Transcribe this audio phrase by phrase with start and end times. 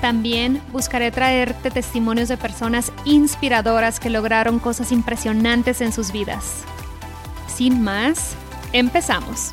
[0.00, 6.64] También buscaré traerte testimonios de personas inspiradoras que lograron cosas impresionantes en sus vidas.
[7.46, 8.36] Sin más,
[8.72, 9.52] empezamos.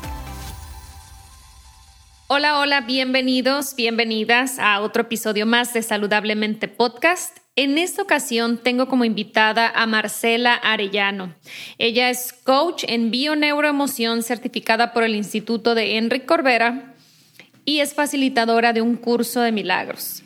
[2.34, 7.38] Hola, hola, bienvenidos, bienvenidas a otro episodio más de Saludablemente Podcast.
[7.56, 11.34] En esta ocasión tengo como invitada a Marcela Arellano.
[11.76, 16.94] Ella es coach en bioneuroemoción certificada por el Instituto de Enrique Corbera
[17.66, 20.21] y es facilitadora de un curso de milagros.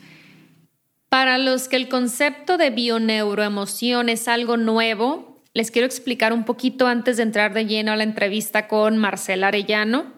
[1.09, 6.85] Para los que el concepto de bioneuroemoción es algo nuevo, les quiero explicar un poquito
[6.85, 10.17] antes de entrar de lleno a la entrevista con Marcela Arellano.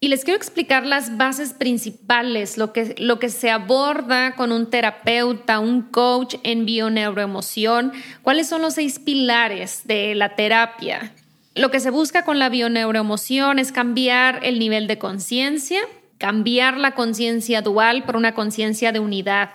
[0.00, 4.70] Y les quiero explicar las bases principales, lo que, lo que se aborda con un
[4.70, 11.12] terapeuta, un coach en bioneuroemoción, cuáles son los seis pilares de la terapia.
[11.56, 15.80] Lo que se busca con la bioneuroemoción es cambiar el nivel de conciencia,
[16.18, 19.50] cambiar la conciencia dual por una conciencia de unidad.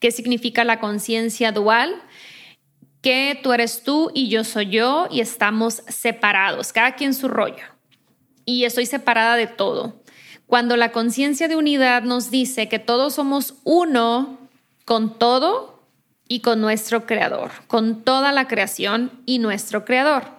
[0.00, 1.94] ¿Qué significa la conciencia dual?
[3.00, 7.64] Que tú eres tú y yo soy yo y estamos separados, cada quien su rollo.
[8.44, 10.02] Y estoy separada de todo.
[10.46, 14.38] Cuando la conciencia de unidad nos dice que todos somos uno
[14.84, 15.82] con todo
[16.26, 20.37] y con nuestro creador, con toda la creación y nuestro creador.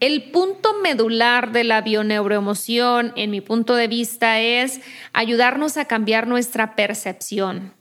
[0.00, 4.80] El punto medular de la bioneuroemoción, en mi punto de vista, es
[5.12, 7.74] ayudarnos a cambiar nuestra percepción.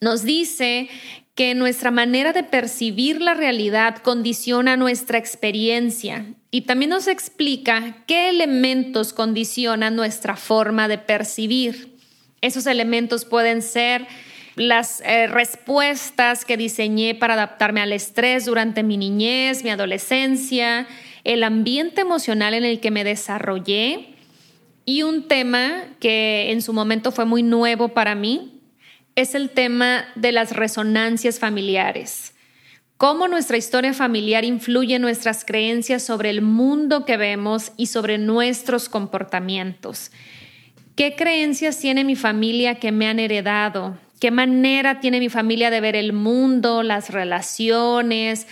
[0.00, 0.88] Nos dice
[1.36, 8.28] que nuestra manera de percibir la realidad condiciona nuestra experiencia y también nos explica qué
[8.28, 11.96] elementos condicionan nuestra forma de percibir.
[12.40, 14.06] Esos elementos pueden ser
[14.56, 20.86] las eh, respuestas que diseñé para adaptarme al estrés durante mi niñez, mi adolescencia,
[21.24, 24.14] el ambiente emocional en el que me desarrollé
[24.84, 28.60] y un tema que en su momento fue muy nuevo para mí
[29.16, 32.34] es el tema de las resonancias familiares.
[32.96, 38.18] Cómo nuestra historia familiar influye en nuestras creencias sobre el mundo que vemos y sobre
[38.18, 40.10] nuestros comportamientos.
[40.96, 43.98] ¿Qué creencias tiene mi familia que me han heredado?
[44.20, 48.46] Qué manera tiene mi familia de ver el mundo, las relaciones,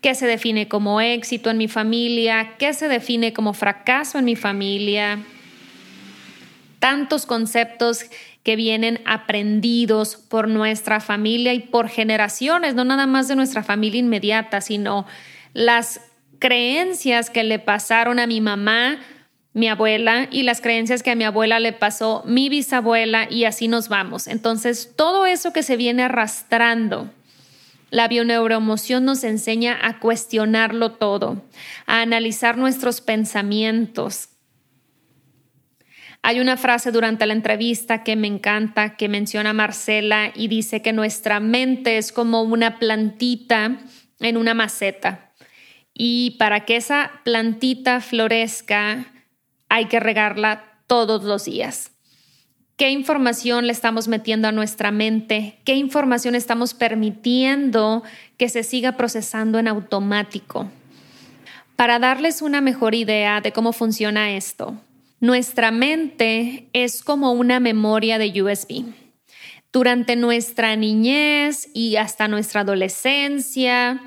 [0.00, 4.36] qué se define como éxito en mi familia, qué se define como fracaso en mi
[4.36, 5.24] familia.
[6.78, 8.04] Tantos conceptos
[8.42, 14.00] que vienen aprendidos por nuestra familia y por generaciones, no nada más de nuestra familia
[14.00, 15.06] inmediata, sino
[15.54, 16.02] las
[16.38, 18.98] creencias que le pasaron a mi mamá
[19.54, 23.68] mi abuela y las creencias que a mi abuela le pasó mi bisabuela y así
[23.68, 24.26] nos vamos.
[24.26, 27.10] Entonces, todo eso que se viene arrastrando,
[27.90, 31.44] la bioneuroemoción nos enseña a cuestionarlo todo,
[31.86, 34.30] a analizar nuestros pensamientos.
[36.22, 40.92] Hay una frase durante la entrevista que me encanta, que menciona Marcela y dice que
[40.92, 43.78] nuestra mente es como una plantita
[44.18, 45.32] en una maceta.
[45.92, 49.13] Y para que esa plantita florezca,
[49.74, 51.90] hay que regarla todos los días.
[52.76, 55.58] ¿Qué información le estamos metiendo a nuestra mente?
[55.64, 58.04] ¿Qué información estamos permitiendo
[58.38, 60.70] que se siga procesando en automático?
[61.74, 64.80] Para darles una mejor idea de cómo funciona esto,
[65.18, 68.84] nuestra mente es como una memoria de USB.
[69.72, 74.00] Durante nuestra niñez y hasta nuestra adolescencia,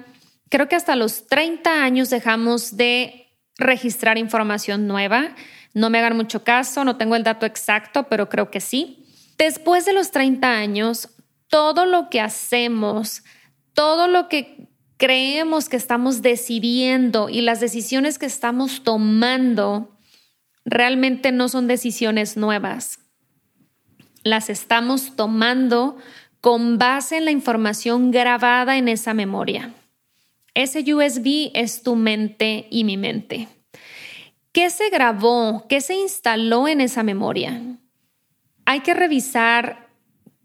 [0.47, 3.27] creo que hasta los 30 años dejamos de
[3.57, 5.35] registrar información nueva
[5.77, 9.05] no me hagan mucho caso, no tengo el dato exacto, pero creo que sí.
[9.37, 11.09] Después de los 30 años,
[11.49, 13.23] todo lo que hacemos,
[13.73, 19.95] todo lo que creemos que estamos decidiendo y las decisiones que estamos tomando
[20.65, 22.97] realmente no son decisiones nuevas.
[24.23, 25.97] Las estamos tomando
[26.41, 29.75] con base en la información grabada en esa memoria.
[30.55, 33.47] Ese USB es tu mente y mi mente.
[34.57, 35.67] ¿Qué se grabó?
[35.69, 37.61] ¿Qué se instaló en esa memoria?
[38.65, 39.89] Hay que revisar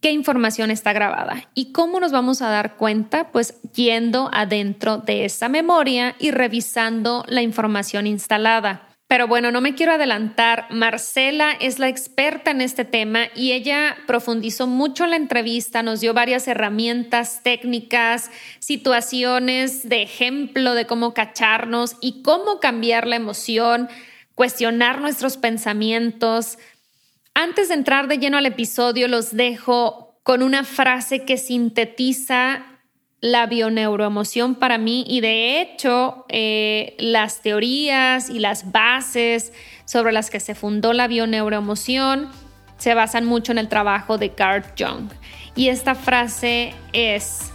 [0.03, 5.25] qué información está grabada y cómo nos vamos a dar cuenta, pues yendo adentro de
[5.25, 8.87] esa memoria y revisando la información instalada.
[9.13, 10.69] Pero bueno, no me quiero adelantar.
[10.71, 16.01] Marcela es la experta en este tema y ella profundizó mucho en la entrevista, nos
[16.01, 23.91] dio varias herramientas técnicas, situaciones de ejemplo de cómo cacharnos y cómo cambiar la emoción,
[24.35, 26.57] cuestionar nuestros pensamientos.
[27.35, 32.72] Antes de entrar de lleno al episodio, los dejo con una frase que sintetiza
[33.23, 39.53] la bioneuroemoción para mí y de hecho eh, las teorías y las bases
[39.85, 42.29] sobre las que se fundó la bioneuroemoción
[42.79, 45.09] se basan mucho en el trabajo de Carl Jung.
[45.55, 47.53] Y esta frase es,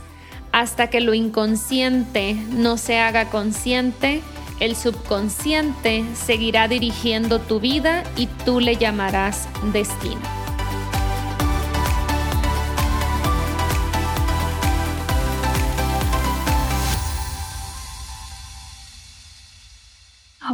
[0.54, 4.22] hasta que lo inconsciente no se haga consciente,
[4.62, 10.47] el subconsciente seguirá dirigiendo tu vida y tú le llamarás destino.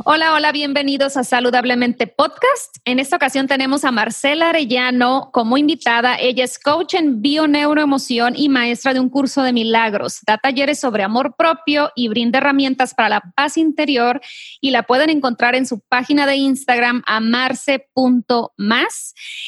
[0.06, 2.78] Hola, hola, bienvenidos a Saludablemente Podcast.
[2.84, 6.16] En esta ocasión tenemos a Marcela Arellano como invitada.
[6.20, 10.22] Ella es coach en bioneuroemoción y maestra de un curso de milagros.
[10.26, 14.20] Da talleres sobre amor propio y brinda herramientas para la paz interior
[14.60, 17.94] y la pueden encontrar en su página de Instagram amarse.más.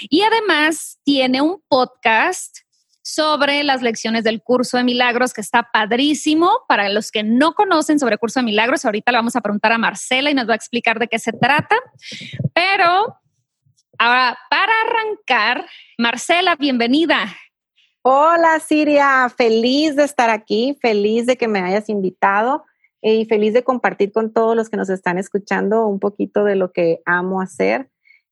[0.10, 2.55] Y además tiene un podcast
[3.06, 6.50] sobre las lecciones del curso de milagros, que está padrísimo.
[6.68, 9.78] Para los que no conocen sobre curso de milagros, ahorita le vamos a preguntar a
[9.78, 11.75] Marcela y nos va a explicar de qué se trata.
[12.56, 13.16] Pero
[14.00, 15.68] ahora, para arrancar,
[16.00, 17.28] Marcela, bienvenida.
[18.02, 22.66] Hola, Siria, feliz de estar aquí, feliz de que me hayas invitado
[23.04, 26.72] y feliz de compartir con todos los que nos están escuchando un poquito de lo
[26.72, 27.88] que amo hacer.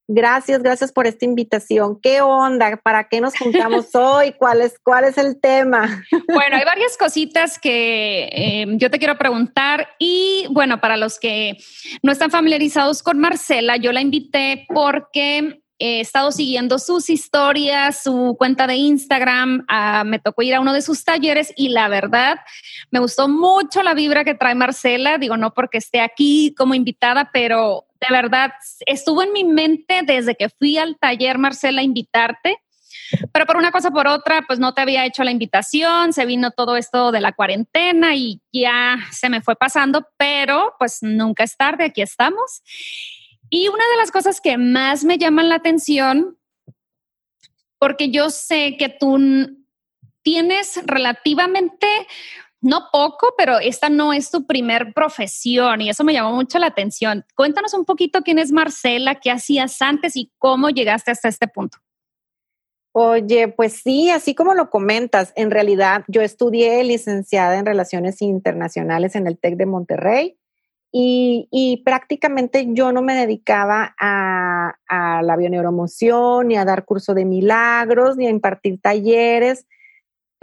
[0.07, 1.99] Gracias, gracias por esta invitación.
[2.01, 2.75] ¿Qué onda?
[2.77, 4.33] ¿Para qué nos juntamos hoy?
[4.33, 6.03] ¿Cuál es, cuál es el tema?
[6.27, 11.57] Bueno, hay varias cositas que em, yo te quiero preguntar y bueno, para los que
[12.01, 18.35] no están familiarizados con Marcela, yo la invité porque he estado siguiendo sus historias, su
[18.37, 22.39] cuenta de Instagram, ah, me tocó ir a uno de sus talleres y la verdad
[22.91, 27.31] me gustó mucho la vibra que trae Marcela, digo no porque esté aquí como invitada,
[27.33, 28.51] pero de verdad,
[28.85, 32.57] estuvo en mi mente desde que fui al taller, Marcela, a invitarte.
[33.31, 36.51] Pero por una cosa por otra, pues no te había hecho la invitación, se vino
[36.51, 41.55] todo esto de la cuarentena y ya se me fue pasando, pero pues nunca es
[41.55, 42.63] tarde, aquí estamos.
[43.49, 46.37] Y una de las cosas que más me llaman la atención,
[47.77, 49.19] porque yo sé que tú
[50.23, 51.87] tienes relativamente
[52.63, 56.67] no poco, pero esta no es tu primer profesión y eso me llamó mucho la
[56.67, 57.25] atención.
[57.35, 61.77] Cuéntanos un poquito quién es Marcela, qué hacías antes y cómo llegaste hasta este punto.
[62.93, 69.15] Oye, pues sí, así como lo comentas, en realidad yo estudié licenciada en Relaciones Internacionales
[69.15, 70.37] en el TEC de Monterrey
[70.95, 77.25] y, prácticamente yo no me dedicaba a, a la bioneuromoción, ni a dar curso de
[77.25, 79.65] milagros, ni a impartir talleres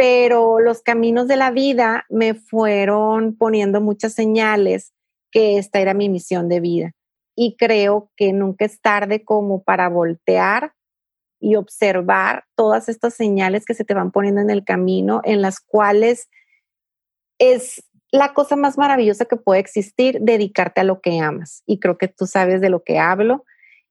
[0.00, 4.94] pero los caminos de la vida me fueron poniendo muchas señales
[5.30, 6.92] que esta era mi misión de vida.
[7.36, 10.72] Y creo que nunca es tarde como para voltear
[11.38, 15.60] y observar todas estas señales que se te van poniendo en el camino, en las
[15.60, 16.30] cuales
[17.38, 21.62] es la cosa más maravillosa que puede existir, dedicarte a lo que amas.
[21.66, 23.44] Y creo que tú sabes de lo que hablo.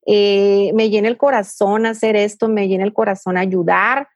[0.08, 4.08] Eh, me llena el corazón hacer esto, me llena el corazón ayudar,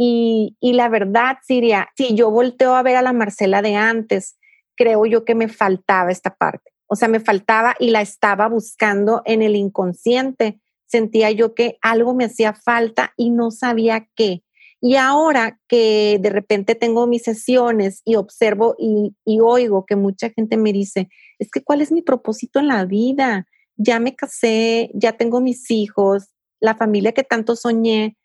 [0.00, 4.38] y, la verdad, Siria, si yo volteo a ver a la Marcela de antes,
[4.76, 6.70] creo yo que me faltaba esta parte.
[6.86, 10.60] O sea, me faltaba y la estaba buscando en el inconsciente.
[10.86, 14.44] Sentía yo que algo me hacía falta y no sabía qué.
[14.80, 20.30] Y ahora que de repente tengo mis sesiones y observo y, y, oigo que mucha
[20.30, 21.08] gente me dice,
[21.40, 23.48] es que cuál es mi propósito en la vida?
[23.76, 26.28] Ya me casé, ya tengo mis hijos,
[26.60, 28.16] la familia que tanto soñé,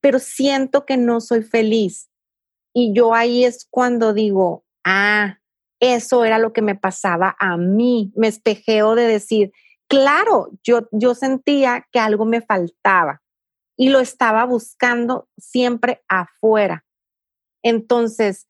[0.00, 2.10] pero siento que no soy feliz.
[2.74, 5.38] Y yo ahí es cuando digo, ah,
[5.80, 8.12] eso era lo que me pasaba a mí.
[8.14, 9.52] Me espejeo de decir,
[9.88, 13.22] claro, yo, yo sentía que algo me faltaba
[13.76, 16.84] y lo estaba buscando siempre afuera.
[17.62, 18.46] Entonces,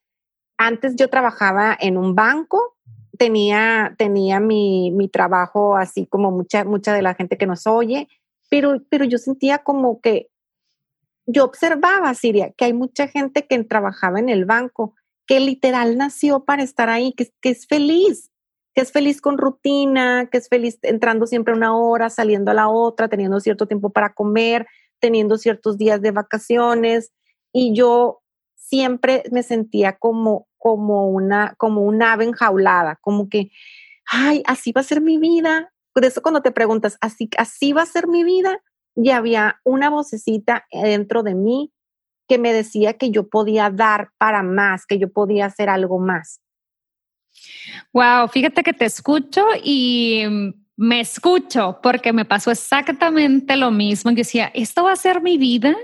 [0.58, 2.76] antes yo trabajaba en un banco,
[3.16, 8.08] tenía, tenía mi, mi trabajo así como mucha, mucha de la gente que nos oye,
[8.50, 10.28] pero, pero yo sentía como que
[11.32, 14.94] yo observaba, Siria, que hay mucha gente que trabajaba en el banco,
[15.26, 18.30] que literal nació para estar ahí, que, es feliz.
[18.74, 22.68] que es feliz con rutina, que es feliz entrando siempre una hora, saliendo a la
[22.68, 24.66] otra, teniendo cierto tiempo para comer,
[25.00, 27.12] teniendo ciertos días de vacaciones.
[27.52, 28.22] Y yo
[28.56, 33.50] siempre me sentía como, como, una, como un ave enjaulada, como que,
[34.06, 35.72] ay, así va a ser mi vida.
[35.92, 38.62] Por eso cuando te preguntas, así, así va a ser mi vida,
[38.94, 41.72] ya había una vocecita dentro de mí
[42.28, 46.40] que me decía que yo podía dar para más, que yo podía hacer algo más.
[47.92, 50.24] Wow, fíjate que te escucho y
[50.76, 54.10] me escucho porque me pasó exactamente lo mismo.
[54.10, 55.76] Yo decía, esto va a ser mi vida.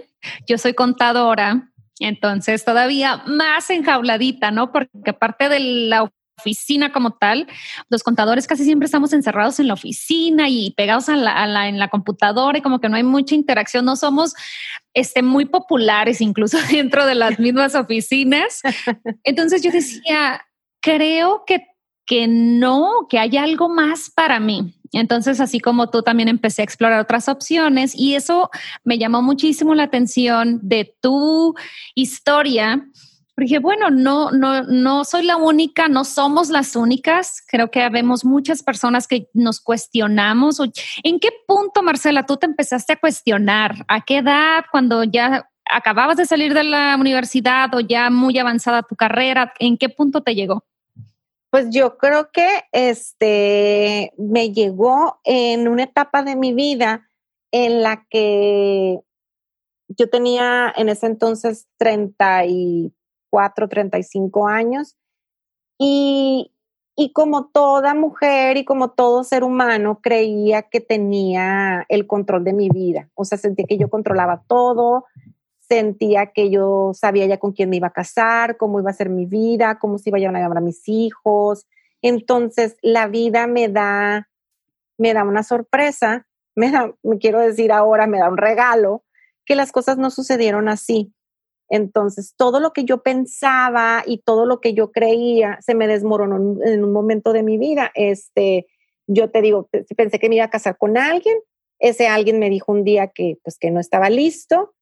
[0.46, 4.72] Yo soy contadora, entonces todavía más enjauladita, ¿no?
[4.72, 7.46] Porque parte de la oficina como tal,
[7.88, 11.88] los contadores casi siempre estamos encerrados en la oficina y pegados a la, en la
[11.88, 14.34] computadora y como que no hay mucha interacción, no somos
[14.94, 18.60] este, muy populares incluso dentro de las mismas oficinas.
[19.24, 20.46] Entonces yo decía,
[20.80, 21.66] creo que,
[22.04, 24.74] que no, que hay algo más para mí.
[24.92, 28.50] Entonces, así como tú también empecé a explorar otras opciones y eso
[28.84, 31.54] me llamó muchísimo la atención de tu
[31.94, 32.86] historia
[33.36, 37.42] porque bueno, no, no, no soy la única, no somos las únicas.
[37.46, 40.58] Creo que vemos muchas personas que nos cuestionamos.
[41.04, 43.84] ¿En qué punto, Marcela, tú te empezaste a cuestionar?
[43.88, 44.64] ¿A qué edad?
[44.72, 49.76] Cuando ya acababas de salir de la universidad o ya muy avanzada tu carrera, ¿en
[49.76, 50.64] qué punto te llegó?
[51.50, 57.10] Pues yo creo que este me llegó en una etapa de mi vida
[57.52, 58.98] en la que
[59.88, 62.95] yo tenía en ese entonces 30 y
[63.68, 64.96] 35 años.
[65.78, 66.52] Y,
[66.96, 72.54] y como toda mujer y como todo ser humano, creía que tenía el control de
[72.54, 73.10] mi vida.
[73.14, 75.04] O sea, sentía que yo controlaba todo,
[75.68, 79.10] sentía que yo sabía ya con quién me iba a casar, cómo iba a ser
[79.10, 81.66] mi vida, cómo se iba a llevar a mis hijos.
[82.02, 84.28] Entonces, la vida me da,
[84.96, 89.04] me da una sorpresa, me da, me quiero decir ahora, me da un regalo,
[89.44, 91.12] que las cosas no sucedieron así.
[91.68, 96.37] Entonces, todo lo que yo pensaba y todo lo que yo creía se me desmoronó
[96.64, 97.90] en un momento de mi vida.
[97.94, 98.66] Este,
[99.06, 101.37] yo te digo, pensé que me iba a casar con alguien.
[101.78, 104.75] Ese alguien me dijo un día que, pues, que no estaba listo.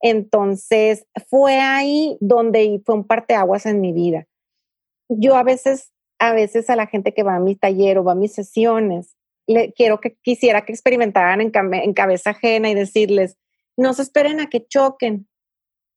[0.00, 4.26] Entonces, fue ahí donde fue un parteaguas en mi vida.
[5.08, 8.12] Yo a veces, a veces a la gente que va a mi taller o va
[8.12, 13.36] a mis sesiones, le quiero que quisiera que experimentaran en, en cabeza ajena y decirles,
[13.76, 15.26] no se esperen a que choquen,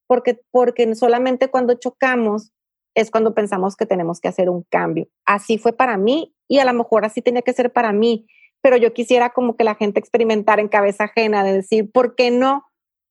[0.07, 2.51] porque, porque solamente cuando chocamos
[2.95, 5.07] es cuando pensamos que tenemos que hacer un cambio.
[5.25, 8.27] Así fue para mí y a lo mejor así tenía que ser para mí,
[8.61, 12.31] pero yo quisiera como que la gente experimentara en cabeza ajena de decir, ¿por qué
[12.31, 12.65] no?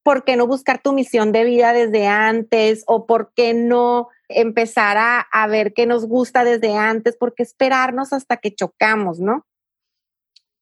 [0.05, 2.83] ¿Por qué no buscar tu misión de vida desde antes?
[2.87, 7.17] ¿O por qué no empezar a, a ver qué nos gusta desde antes?
[7.17, 9.47] ¿Por qué esperarnos hasta que chocamos, no?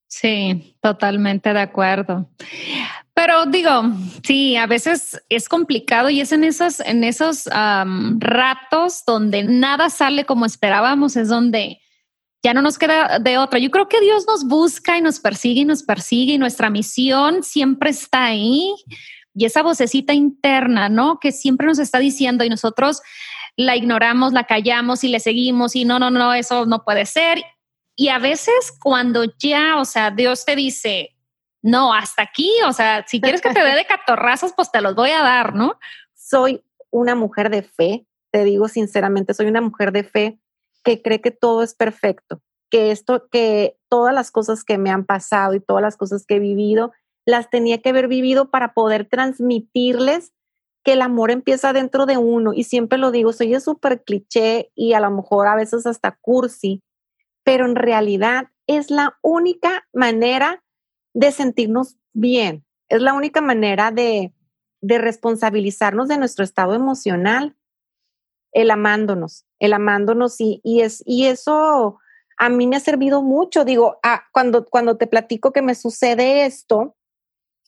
[0.08, 2.28] Sí, totalmente de acuerdo.
[3.22, 3.82] Pero digo,
[4.22, 10.24] sí, a veces es complicado y es en esos, en esos ratos donde nada sale
[10.24, 11.82] como esperábamos, es donde
[12.42, 13.58] ya no nos queda de otra.
[13.58, 17.42] Yo creo que Dios nos busca y nos persigue y nos persigue y nuestra misión
[17.42, 18.74] siempre está ahí.
[19.34, 21.20] Y esa vocecita interna, ¿no?
[21.20, 23.02] Que siempre nos está diciendo y nosotros
[23.54, 27.42] la ignoramos, la callamos y le seguimos y no, no, no, eso no puede ser.
[27.96, 31.10] Y a veces cuando ya, o sea, Dios te dice,
[31.62, 34.94] no, hasta aquí, o sea, si quieres que te dé de catorrazos, pues te los
[34.94, 35.78] voy a dar, ¿no?
[36.14, 40.40] Soy una mujer de fe, te digo sinceramente, soy una mujer de fe
[40.82, 42.40] que cree que todo es perfecto,
[42.70, 46.36] que esto, que todas las cosas que me han pasado y todas las cosas que
[46.36, 46.92] he vivido,
[47.26, 50.32] las tenía que haber vivido para poder transmitirles
[50.82, 52.52] que el amor empieza dentro de uno.
[52.54, 56.82] Y siempre lo digo, soy súper cliché y a lo mejor a veces hasta cursi,
[57.44, 60.62] pero en realidad es la única manera
[61.14, 64.34] de sentirnos bien, es la única manera de,
[64.80, 67.56] de responsabilizarnos de nuestro estado emocional,
[68.52, 71.98] el amándonos, el amándonos y, y, es, y eso
[72.36, 73.64] a mí me ha servido mucho.
[73.64, 76.96] Digo, ah, cuando, cuando te platico que me sucede esto,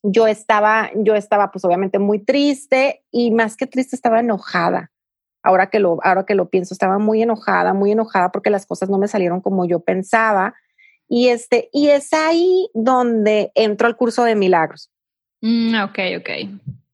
[0.03, 4.91] yo estaba, yo estaba pues obviamente muy triste y más que triste estaba enojada.
[5.45, 8.89] Ahora que lo, ahora que lo pienso, estaba muy enojada, muy enojada porque las cosas
[8.89, 10.55] no me salieron como yo pensaba.
[11.15, 14.91] Y este, y es ahí donde entro al curso de milagros.
[15.43, 16.31] Mm, ok, ok.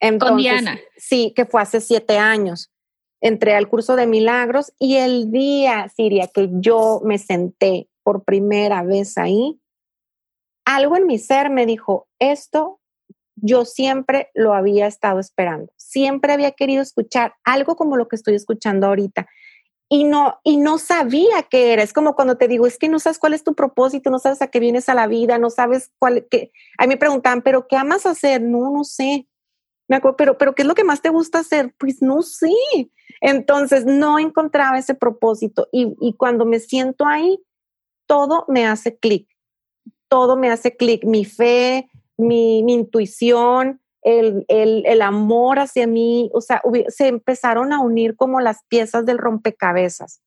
[0.00, 0.76] Entonces, Con Diana.
[0.96, 2.72] Sí, que fue hace siete años.
[3.20, 8.82] Entré al curso de milagros y el día, Siria, que yo me senté por primera
[8.82, 9.60] vez ahí,
[10.64, 12.80] algo en mi ser me dijo, esto
[13.36, 18.34] yo siempre lo había estado esperando, siempre había querido escuchar algo como lo que estoy
[18.34, 19.28] escuchando ahorita.
[19.88, 21.82] Y no, y no sabía qué era.
[21.82, 24.42] Es como cuando te digo, es que no sabes cuál es tu propósito, no sabes
[24.42, 27.66] a qué vienes a la vida, no sabes cuál, que, a mí me preguntaban, pero
[27.66, 28.42] ¿qué amas hacer?
[28.42, 29.26] No, no sé.
[29.88, 31.74] Me acuerdo, pero, pero ¿qué es lo que más te gusta hacer?
[31.78, 32.52] Pues no sé.
[33.22, 37.42] Entonces no encontraba ese propósito y, y cuando me siento ahí,
[38.06, 39.28] todo me hace clic.
[40.08, 41.04] Todo me hace clic.
[41.04, 47.72] Mi fe, mi, mi intuición, el, el, el, amor hacia mí, o sea, se empezaron
[47.72, 50.20] a unir como las piezas del rompecabezas.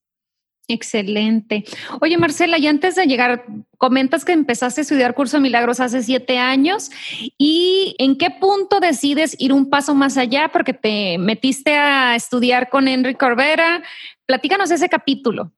[0.67, 1.65] Excelente.
[1.99, 3.45] Oye, Marcela, y antes de llegar,
[3.77, 6.91] comentas que empezaste a estudiar curso de milagros hace siete años
[7.37, 12.69] y en qué punto decides ir un paso más allá porque te metiste a estudiar
[12.69, 13.83] con Enrique Corbera.
[14.25, 15.51] Platícanos ese capítulo.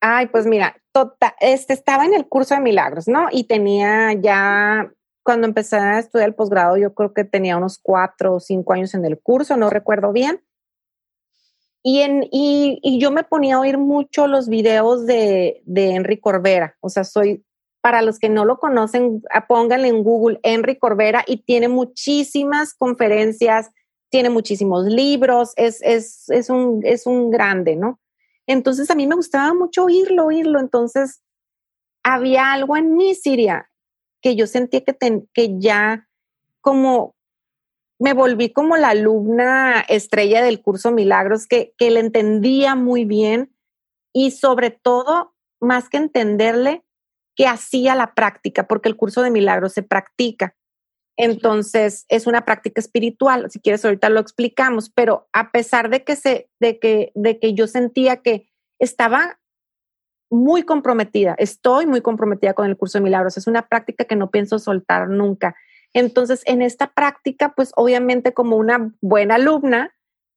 [0.00, 3.28] Ay, pues mira, tota, este, estaba en el curso de milagros, ¿no?
[3.32, 4.90] Y tenía ya
[5.26, 8.94] cuando empecé a estudiar el posgrado, yo creo que tenía unos cuatro o cinco años
[8.94, 10.40] en el curso, no recuerdo bien.
[11.82, 16.20] Y, en, y, y yo me ponía a oír mucho los videos de, de Henry
[16.20, 16.76] Corbera.
[16.78, 17.44] O sea, soy,
[17.80, 23.70] para los que no lo conocen, pónganle en Google Henry Corbera y tiene muchísimas conferencias,
[24.10, 27.98] tiene muchísimos libros, es, es, es, un, es un grande, ¿no?
[28.46, 30.60] Entonces a mí me gustaba mucho oírlo, oírlo.
[30.60, 31.20] Entonces
[32.04, 33.68] había algo en mí, Siria,
[34.20, 34.96] que yo sentía que,
[35.32, 36.08] que ya
[36.60, 37.14] como
[37.98, 43.54] me volví como la alumna estrella del curso Milagros, que, que le entendía muy bien
[44.12, 46.84] y sobre todo, más que entenderle,
[47.34, 50.56] que hacía la práctica, porque el curso de Milagros se practica.
[51.18, 56.16] Entonces, es una práctica espiritual, si quieres ahorita lo explicamos, pero a pesar de que,
[56.16, 59.38] se, de que, de que yo sentía que estaba
[60.30, 64.30] muy comprometida, estoy muy comprometida con el curso de milagros, es una práctica que no
[64.30, 65.54] pienso soltar nunca.
[65.92, 69.94] Entonces, en esta práctica, pues obviamente como una buena alumna,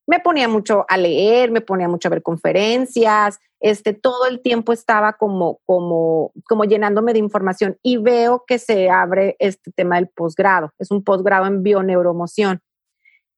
[0.07, 4.73] me ponía mucho a leer, me ponía mucho a ver conferencias, este, todo el tiempo
[4.73, 10.07] estaba como, como, como llenándome de información y veo que se abre este tema del
[10.07, 12.61] posgrado, es un posgrado en bioneuromoción.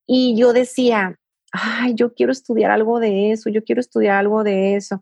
[0.06, 1.18] Y yo decía,
[1.52, 5.00] ay, yo quiero estudiar algo de eso, yo quiero estudiar algo de eso.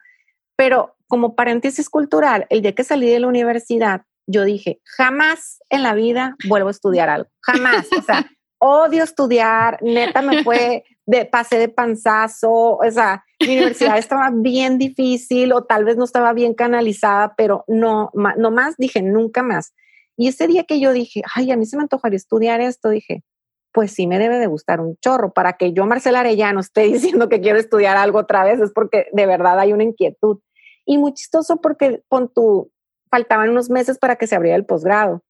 [0.57, 5.83] Pero como paréntesis cultural, el día que salí de la universidad, yo dije, jamás en
[5.83, 7.89] la vida vuelvo a estudiar algo, jamás.
[7.99, 13.99] O sea, odio estudiar, neta me fue, de, pasé de panzazo, o sea, mi universidad
[13.99, 19.03] estaba bien difícil o tal vez no estaba bien canalizada, pero no, no más, dije,
[19.03, 19.75] nunca más.
[20.17, 23.25] Y ese día que yo dije, ay, a mí se me antojaría estudiar esto, dije,
[23.73, 25.33] pues sí me debe de gustar un chorro.
[25.33, 29.07] Para que yo, Marcela Arellano, esté diciendo que quiero estudiar algo otra vez, es porque
[29.13, 30.39] de verdad hay una inquietud.
[30.85, 32.71] Y muy chistoso porque con tu,
[33.11, 35.23] faltaban unos meses para que se abriera el posgrado.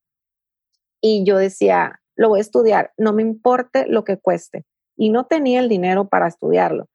[1.00, 4.66] Y yo decía, lo voy a estudiar, no me importe lo que cueste.
[4.96, 6.88] Y no tenía el dinero para estudiarlo.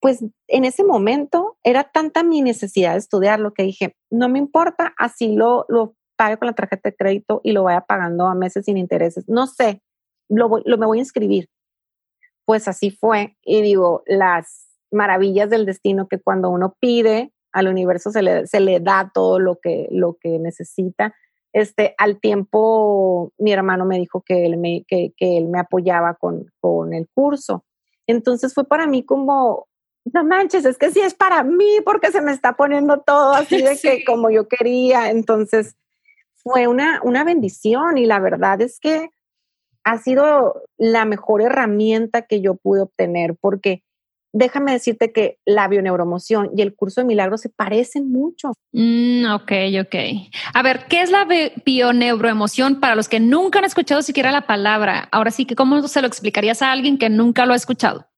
[0.00, 4.94] Pues en ese momento era tanta mi necesidad de estudiarlo que dije, no me importa,
[4.96, 8.64] así lo, lo pague con la tarjeta de crédito y lo vaya pagando a meses
[8.64, 9.24] sin intereses.
[9.28, 9.82] No sé,
[10.30, 11.48] lo, lo me voy a inscribir.
[12.46, 13.36] Pues así fue.
[13.42, 18.58] Y digo, las maravillas del destino que cuando uno pide, al universo se le, se
[18.58, 21.14] le da todo lo que, lo que necesita.
[21.52, 26.14] Este, al tiempo, mi hermano me dijo que él me, que, que él me apoyaba
[26.14, 27.64] con, con el curso.
[28.08, 29.68] Entonces fue para mí como,
[30.04, 33.62] no manches, es que sí es para mí porque se me está poniendo todo así
[33.62, 35.10] de que como yo quería.
[35.10, 35.76] Entonces
[36.34, 39.10] fue una, una bendición y la verdad es que
[39.84, 43.84] ha sido la mejor herramienta que yo pude obtener porque
[44.34, 48.52] déjame decirte que la bioneuromoción y el curso de milagros se parecen mucho.
[48.72, 49.94] Mm, ok, ok.
[50.52, 51.26] A ver, ¿qué es la
[51.64, 55.08] bioneuroemoción para los que nunca han escuchado siquiera la palabra?
[55.12, 58.08] Ahora sí que, ¿cómo se lo explicarías a alguien que nunca lo ha escuchado?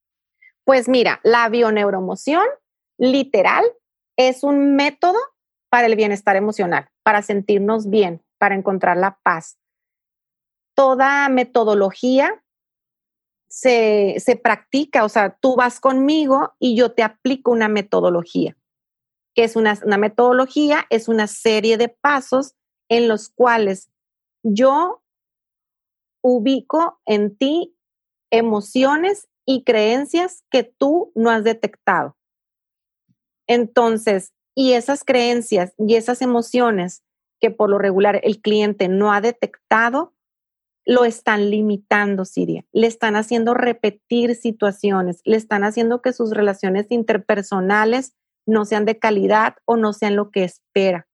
[0.64, 2.44] Pues mira, la bioneuromoción
[2.98, 3.64] literal
[4.16, 5.18] es un método
[5.68, 9.58] para el bienestar emocional, para sentirnos bien, para encontrar la paz.
[10.74, 12.42] Toda metodología
[13.56, 18.54] se, se practica, o sea, tú vas conmigo y yo te aplico una metodología.
[19.34, 20.84] que es una, una metodología?
[20.90, 22.54] Es una serie de pasos
[22.90, 23.90] en los cuales
[24.42, 25.02] yo
[26.22, 27.74] ubico en ti
[28.30, 32.14] emociones y creencias que tú no has detectado.
[33.46, 37.02] Entonces, y esas creencias y esas emociones
[37.40, 40.12] que por lo regular el cliente no ha detectado,
[40.86, 42.64] lo están limitando, Siria.
[42.72, 48.14] Le están haciendo repetir situaciones, le están haciendo que sus relaciones interpersonales
[48.46, 51.08] no sean de calidad o no sean lo que espera.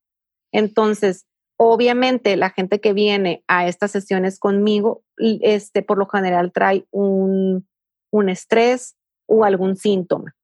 [0.51, 1.25] Entonces,
[1.57, 7.67] obviamente, la gente que viene a estas sesiones conmigo, este, por lo general trae un,
[8.11, 8.95] un estrés
[9.27, 10.35] o algún síntoma.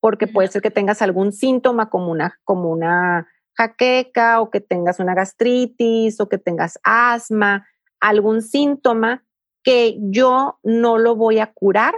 [0.00, 3.26] porque puede ser que tengas algún síntoma como una, como una
[3.56, 7.66] jaqueca o que tengas una gastritis o que tengas asma,
[8.00, 9.24] algún síntoma
[9.62, 11.94] que yo no lo voy a curar.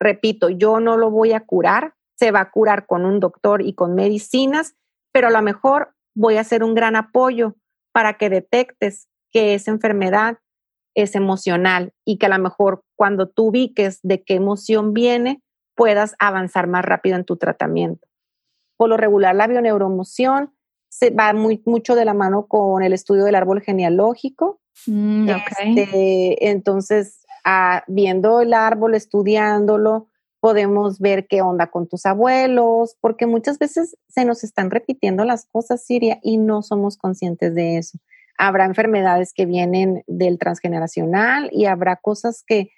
[0.00, 3.74] Repito, yo no lo voy a curar, se va a curar con un doctor y
[3.74, 4.74] con medicinas,
[5.12, 7.56] pero a lo mejor voy a hacer un gran apoyo
[7.92, 10.38] para que detectes que esa enfermedad
[10.94, 15.42] es emocional y que a lo mejor cuando tú ubiques de qué emoción viene,
[15.76, 18.06] puedas avanzar más rápido en tu tratamiento.
[18.76, 20.54] Por lo regular, la bioneuroemoción
[20.90, 24.59] se va muy, mucho de la mano con el estudio del árbol genealógico.
[24.86, 30.08] Mm, este, entonces, ah, viendo el árbol, estudiándolo,
[30.40, 35.46] podemos ver qué onda con tus abuelos, porque muchas veces se nos están repitiendo las
[35.46, 37.98] cosas, Siria, y no somos conscientes de eso.
[38.38, 42.70] Habrá enfermedades que vienen del transgeneracional y habrá cosas que,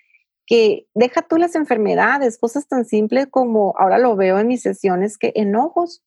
[0.44, 5.16] que deja tú las enfermedades, cosas tan simples como ahora lo veo en mis sesiones,
[5.16, 6.02] que enojos.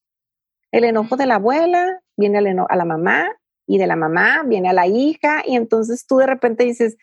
[0.73, 3.29] El enojo de la abuela viene a la mamá
[3.67, 6.97] y de la mamá viene a la hija y entonces tú de repente dices,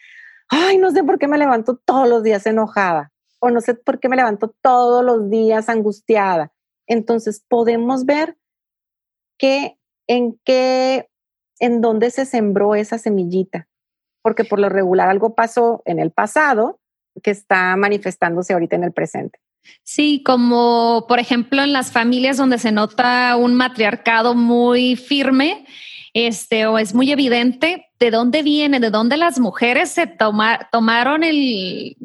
[0.49, 3.99] ay, no sé por qué me levanto todos los días enojada o no sé por
[3.99, 6.53] qué me levanto todos los días angustiada.
[6.87, 8.37] Entonces podemos ver
[9.37, 11.09] que en qué,
[11.59, 13.67] en dónde se sembró esa semillita,
[14.23, 16.79] porque por lo regular algo pasó en el pasado
[17.21, 19.41] que está manifestándose ahorita en el presente.
[19.83, 25.67] Sí, como por ejemplo en las familias donde se nota un matriarcado muy firme,
[26.15, 31.97] este, o es muy evidente de dónde viene, de dónde las mujeres se tomaron el,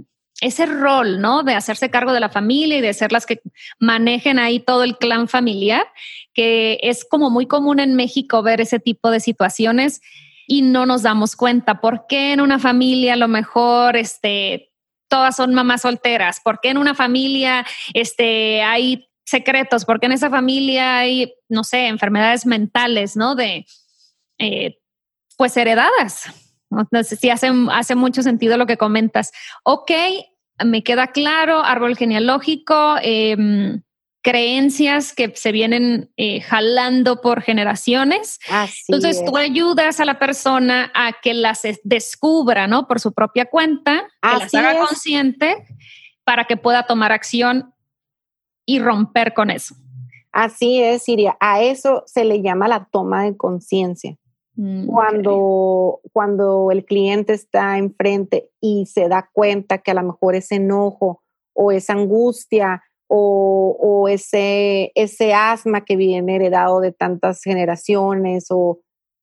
[0.41, 1.43] ese rol, ¿no?
[1.43, 3.41] De hacerse cargo de la familia y de ser las que
[3.79, 5.85] manejen ahí todo el clan familiar,
[6.33, 10.01] que es como muy común en México ver ese tipo de situaciones
[10.47, 11.81] y no nos damos cuenta.
[11.81, 14.71] ¿Por qué en una familia a lo mejor este,
[15.09, 16.39] todas son mamás solteras?
[16.41, 19.85] ¿Por qué en una familia este, hay secretos?
[19.85, 23.35] ¿Por qué en esa familia hay, no sé, enfermedades mentales, ¿no?
[23.35, 23.65] De,
[24.39, 24.79] eh,
[25.37, 26.25] pues heredadas.
[27.03, 29.31] Sé si hace, hace mucho sentido lo que comentas.
[29.63, 29.91] Ok,
[30.65, 33.81] me queda claro, árbol genealógico, em,
[34.21, 38.39] creencias que se vienen eh, jalando por generaciones.
[38.87, 42.87] Entonces tú ayudas a la persona a que las descubra, ¿no?
[42.87, 45.65] Por su propia cuenta, que las haga consciente
[46.25, 47.73] para que pueda tomar acción
[48.65, 49.75] y romper con eso.
[50.33, 51.37] Así es, Siria.
[51.39, 54.17] A eso se le llama la toma de conciencia.
[54.57, 60.33] Mm, cuando, cuando el cliente está enfrente y se da cuenta que a lo mejor
[60.33, 61.21] ese enojo
[61.53, 68.79] o esa angustia o, o ese, ese asma que viene heredado de tantas generaciones o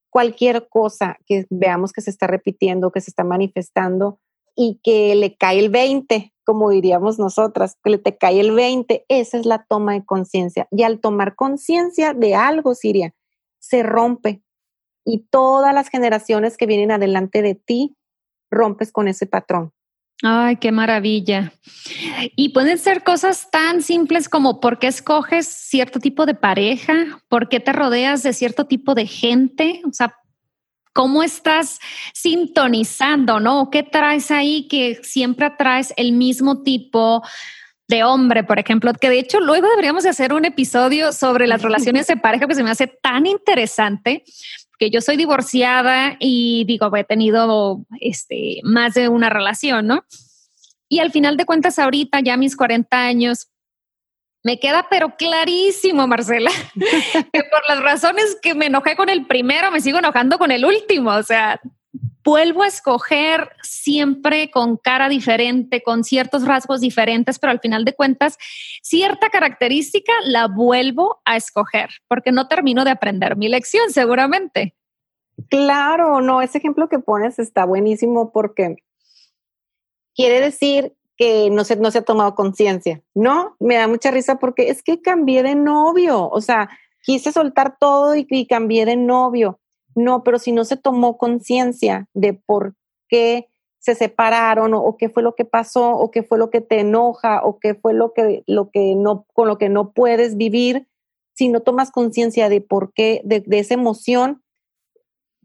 [0.09, 4.21] cualquier cosa que veamos que se está repitiendo, que se está manifestando
[4.55, 9.05] y que le cae el 20, como diríamos nosotras, que le te cae el 20,
[9.09, 10.69] esa es la toma de conciencia.
[10.71, 13.13] Y al tomar conciencia de algo, Siria,
[13.59, 14.44] se rompe,
[15.05, 17.97] y todas las generaciones que vienen adelante de ti,
[18.51, 19.73] rompes con ese patrón.
[20.23, 21.53] Ay, qué maravilla.
[22.37, 26.95] Y pueden ser cosas tan simples como por qué escoges cierto tipo de pareja,
[27.29, 30.17] por qué te rodeas de cierto tipo de gente, o sea,
[30.95, 31.81] cómo estás
[32.15, 33.69] sintonizando, ¿no?
[33.71, 37.23] ¿Qué traes ahí que siempre atraes el mismo tipo
[37.89, 41.63] de hombre, por ejemplo, que de hecho luego deberíamos de hacer un episodio sobre las
[41.63, 44.25] relaciones de pareja que se me hace tan interesante,
[44.79, 50.05] que yo soy divorciada y digo, he tenido este, más de una relación, ¿no?
[50.89, 53.49] Y al final de cuentas, ahorita ya mis 40 años,
[54.43, 59.71] me queda pero clarísimo, Marcela, que por las razones que me enojé con el primero,
[59.71, 61.13] me sigo enojando con el último.
[61.13, 61.61] O sea,
[62.25, 67.95] vuelvo a escoger siempre con cara diferente, con ciertos rasgos diferentes, pero al final de
[67.95, 68.39] cuentas,
[68.83, 74.75] cierta característica la vuelvo a escoger, porque no termino de aprender mi lección, seguramente.
[75.51, 78.77] Claro, no, ese ejemplo que pones está buenísimo porque
[80.15, 83.57] quiere decir que no se, no se ha tomado conciencia, ¿no?
[83.61, 86.71] Me da mucha risa porque es que cambié de novio, o sea,
[87.03, 89.61] quise soltar todo y, y cambié de novio
[89.95, 92.75] no, pero si no se tomó conciencia de por
[93.09, 96.81] qué se separaron o, qué fue lo que pasó o qué fue lo que te
[96.81, 100.89] enoja o qué fue lo que, lo que no, con lo que no puedes vivir,
[101.35, 104.43] si no tomas conciencia de por qué, de, esa emoción,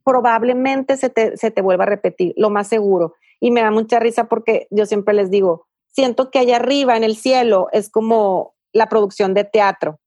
[0.06, 3.14] probablemente se te, se te vuelva a repetir, lo más seguro.
[3.42, 7.04] Y me da mucha risa porque yo siempre les digo, siento que allá arriba en
[7.04, 10.00] el cielo es como la producción de teatro,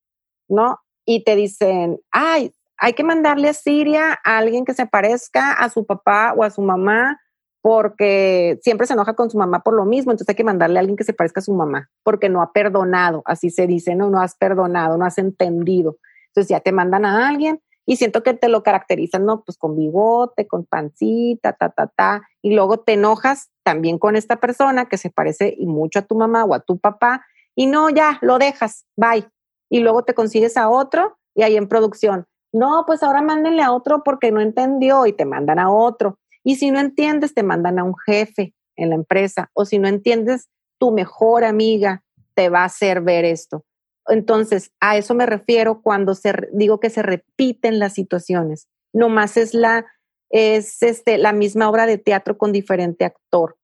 [0.48, 0.78] ¿no?
[1.04, 5.68] Y te dicen, ay, hay que mandarle a Siria a alguien que se parezca a
[5.68, 7.20] su papá o a su mamá
[7.60, 10.80] porque siempre se enoja con su mamá por lo mismo, entonces hay que mandarle a
[10.80, 14.10] alguien que se parezca a su mamá, porque no ha perdonado, así se dice, no,
[14.10, 15.96] no has perdonado, no has entendido.
[16.26, 19.44] Entonces ya te mandan a alguien y siento que te lo caracterizan, ¿no?
[19.44, 24.40] Pues con bigote, con pancita, ta, ta, ta, y luego te enojas también con esta
[24.40, 27.90] persona que se parece y mucho a tu mamá o a tu papá, y no,
[27.90, 29.28] ya, lo dejas, bye.
[29.70, 33.72] Y luego te consigues a otro y ahí en producción, no, pues ahora mándenle a
[33.72, 36.18] otro porque no entendió y te mandan a otro.
[36.44, 39.88] Y si no entiendes, te mandan a un jefe en la empresa, o si no
[39.88, 42.02] entiendes, tu mejor amiga
[42.34, 43.64] te va a hacer ver esto.
[44.08, 48.66] Entonces, a eso me refiero cuando se, digo que se repiten las situaciones.
[48.92, 49.86] No más es la,
[50.30, 53.56] es este, la misma obra de teatro con diferente actor.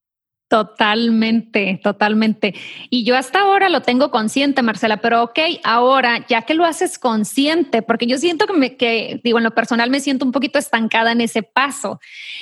[0.49, 2.55] Totalmente, totalmente.
[2.89, 6.99] Y yo hasta ahora lo tengo consciente, Marcela, pero ok, ahora ya que lo haces
[6.99, 8.77] consciente, porque yo siento que, me,
[9.23, 12.01] digo, en lo personal me siento un poquito estancada en ese paso.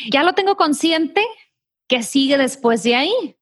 [0.09, 1.21] Ya lo tengo consciente,
[1.88, 3.37] ¿qué sigue después de ahí?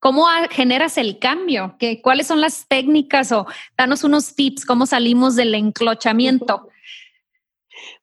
[0.00, 1.76] ¿Cómo generas el cambio?
[1.78, 3.46] ¿Qué, ¿Cuáles son las técnicas o
[3.78, 6.70] danos unos tips, cómo salimos del enclochamiento?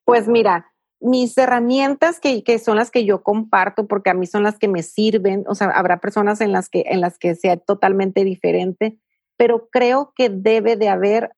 [0.05, 0.72] Pues mira,
[1.03, 4.67] mis herramientas que, que, son las que yo comparto porque a mí son las que
[4.67, 8.97] me sirven, o sea, habrá personas en las que, en las que sea totalmente diferente,
[9.37, 11.31] pero creo que debe de haber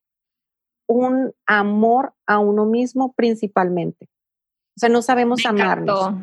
[0.87, 4.07] un amor a uno mismo principalmente.
[4.77, 6.13] O sea, no sabemos amarnos.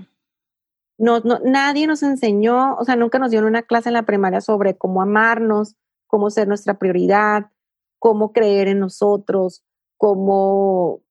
[0.98, 4.40] No, no, nadie nos enseñó, o sea, nunca nos dio una clase en la primaria
[4.40, 5.74] sobre cómo amarnos,
[6.06, 7.50] cómo ser nuestra prioridad,
[7.98, 9.64] cómo creer en nosotros,
[9.96, 11.01] cómo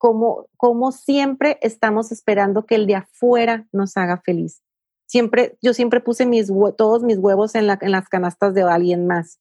[0.00, 4.62] como, como siempre estamos esperando que el de afuera nos haga feliz.
[5.06, 9.06] Siempre, yo siempre puse mis, todos mis huevos en, la, en las canastas de alguien
[9.06, 9.40] más.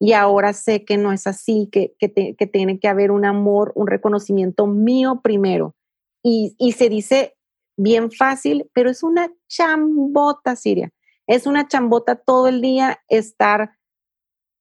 [0.00, 3.70] Y ahora sé que no es así, que, que, que tiene que haber un amor,
[3.76, 5.76] un reconocimiento mío primero.
[6.20, 7.36] Y, y se dice
[7.76, 10.90] bien fácil, pero es una chambota, Siria.
[11.28, 13.76] Es una chambota todo el día estar,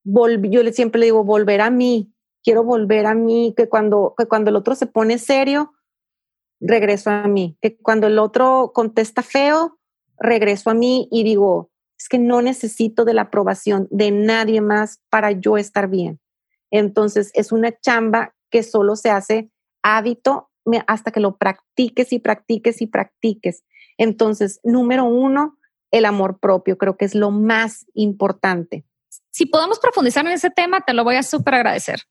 [0.04, 2.15] yo siempre le digo, volver a mí,
[2.46, 5.74] quiero volver a mí, que cuando, que cuando el otro se pone serio,
[6.62, 9.80] regreso a mí, que cuando el otro contesta feo,
[10.20, 15.02] regreso a mí y digo, es que no necesito de la aprobación de nadie más
[15.10, 16.20] para yo estar bien.
[16.70, 19.50] Entonces es una chamba que solo se hace
[19.82, 20.52] hábito
[20.88, 23.64] hasta que lo practiques y practiques y practiques.
[23.98, 25.58] Entonces, número uno,
[25.92, 28.86] el amor propio, creo que es lo más importante.
[29.32, 32.02] Si podemos profundizar en ese tema, te lo voy a súper agradecer.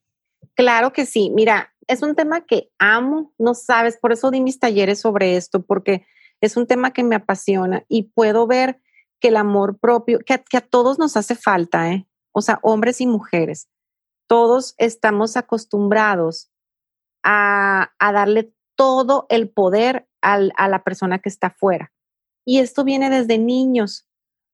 [0.55, 1.31] Claro que sí.
[1.35, 5.63] Mira, es un tema que amo, no sabes, por eso di mis talleres sobre esto,
[5.65, 6.07] porque
[6.41, 8.81] es un tema que me apasiona y puedo ver
[9.21, 12.07] que el amor propio, que a, todos nos hace falta, ¿eh?
[12.33, 13.69] o sea, hombres y mujeres,
[14.27, 16.51] todos estamos acostumbrados
[17.23, 21.93] a, darle todo el poder a la persona que está afuera.
[22.45, 24.07] Y esto viene desde niños,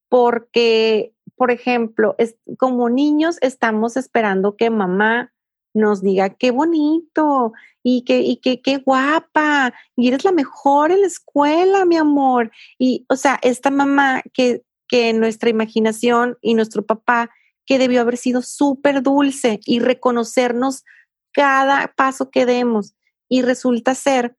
[0.08, 2.16] porque, por ejemplo,
[2.58, 5.32] como niños estamos esperando que mamá
[5.74, 7.52] nos diga qué bonito
[7.82, 12.50] y que, y que qué guapa y eres la mejor en la escuela, mi amor.
[12.78, 17.30] Y, o sea, esta mamá que, que nuestra imaginación y nuestro papá
[17.64, 20.84] que debió haber sido súper dulce y reconocernos
[21.32, 22.94] cada paso que demos.
[23.28, 24.36] Y resulta ser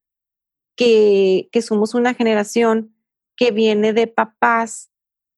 [0.75, 2.93] que, que somos una generación
[3.37, 4.90] que viene de papás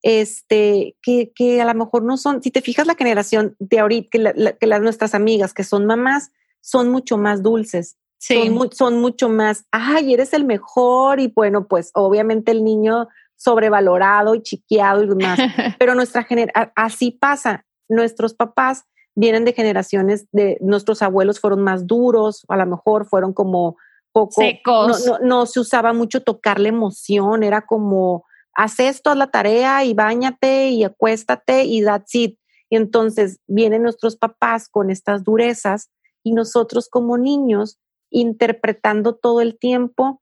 [0.04, 4.10] este, que, que, a lo mejor no son, si te fijas la generación de ahorita,
[4.12, 7.98] que, las nuestras amigas que son mamás, son mucho más dulces.
[8.20, 14.36] Son, son mucho más, ay, eres el mejor y bueno, pues obviamente el niño sobrevalorado
[14.36, 15.38] y chiqueado y demás.
[15.80, 17.66] Pero nuestra generación, así pasa.
[17.89, 18.86] Nuestros papás
[19.16, 23.76] vienen de generaciones de, nuestros abuelos fueron más duros, a lo mejor fueron como
[24.13, 25.06] poco, Secos.
[25.06, 29.28] No, no, no se usaba mucho tocar la emoción, era como, haz esto, haz la
[29.28, 32.38] tarea y bañate y acuéstate y that's it.
[32.70, 35.92] Entonces vienen nuestros papás con estas durezas
[36.24, 40.22] y nosotros como niños interpretando todo el tiempo,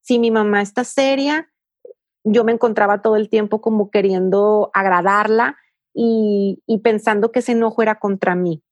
[0.00, 1.50] si mi mamá está seria,
[2.24, 5.56] yo me encontraba todo el tiempo como queriendo agradarla
[5.94, 8.62] y, pensando que ese enojo era contra mí,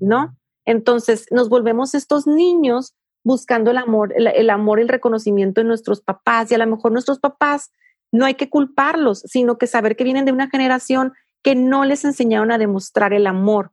[0.00, 0.36] ¿no?
[0.64, 6.00] Entonces nos volvemos estos niños buscando el amor, el, el amor, el reconocimiento de nuestros
[6.00, 7.70] papás y a lo mejor nuestros papás
[8.12, 12.04] no hay que culparlos, sino que saber que vienen de una generación que no les
[12.04, 13.72] enseñaron a demostrar el amor.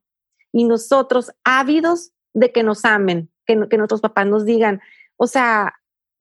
[0.51, 4.81] Y nosotros, ávidos de que nos amen, que, que nuestros papás nos digan,
[5.17, 5.73] o sea,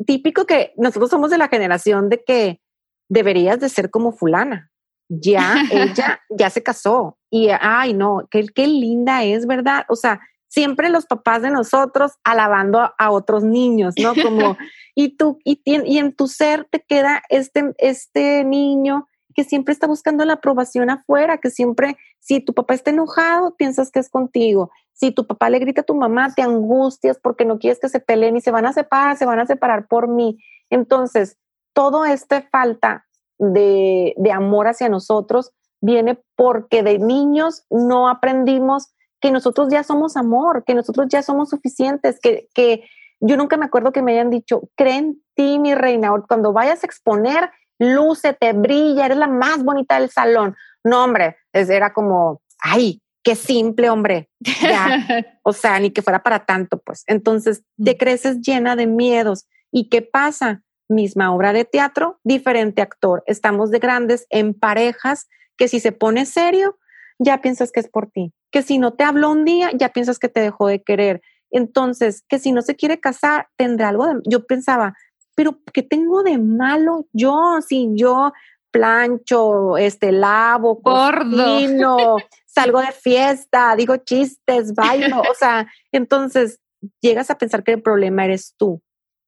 [0.05, 2.61] típico que nosotros somos de la generación de que
[3.09, 4.71] deberías de ser como fulana.
[5.09, 9.85] Ya, ella ya se casó y, ay, no, qué, qué linda es, ¿verdad?
[9.89, 14.15] O sea, siempre los papás de nosotros alabando a, otros niños, ¿no?
[14.15, 14.57] Como,
[14.95, 19.07] y tú, y, y en tu ser te queda este, este niño
[19.37, 23.91] que siempre está buscando la aprobación afuera, que siempre, si tu papá está enojado, piensas
[23.91, 24.71] que es contigo.
[24.95, 28.01] Si tu papá le grita a tu mamá, te angustias porque no quieres que se
[28.01, 30.39] peleen y se van a separar, se van a separar por mí.
[30.71, 31.37] Entonces,
[31.75, 33.07] todo este falta
[33.39, 40.17] de, de amor hacia nosotros viene porque de niños no aprendimos que nosotros ya somos
[40.17, 42.85] amor, que nosotros ya somos suficientes, que, que
[43.21, 46.83] yo nunca me acuerdo que me hayan dicho, cree en ti, mi reina, cuando vayas
[46.83, 50.57] a exponer, lúcete, brilla, eres la más bonita del salón.
[50.85, 54.29] No, hombre, era como, ay, qué simple, hombre.
[55.43, 57.03] o sea, ni que fuera para tanto, pues.
[57.07, 57.99] Entonces, te mm.
[57.99, 59.47] creces llena de miedos.
[59.73, 60.63] ¿Y qué pasa?
[60.89, 63.25] Misma obra de teatro, diferente actor.
[63.27, 65.27] Estamos de grandes en parejas
[65.57, 66.79] que si se pone serio,
[67.19, 68.33] ya piensas que es por ti.
[68.57, 71.21] Que si no te habló un día, ya piensas que te dejó de querer.
[71.51, 74.21] Entonces, que si no se quiere casar, tendrá algo de...
[74.25, 74.95] Yo pensaba,
[75.35, 77.59] pero ¿qué tengo de malo yo?
[77.61, 78.33] Si yo
[78.71, 82.17] plancho, este, lavo, cocino,
[82.47, 86.59] salgo de fiesta, digo chistes, bailo, o sea, entonces
[87.03, 88.81] llegas a pensar que el problema eres tú.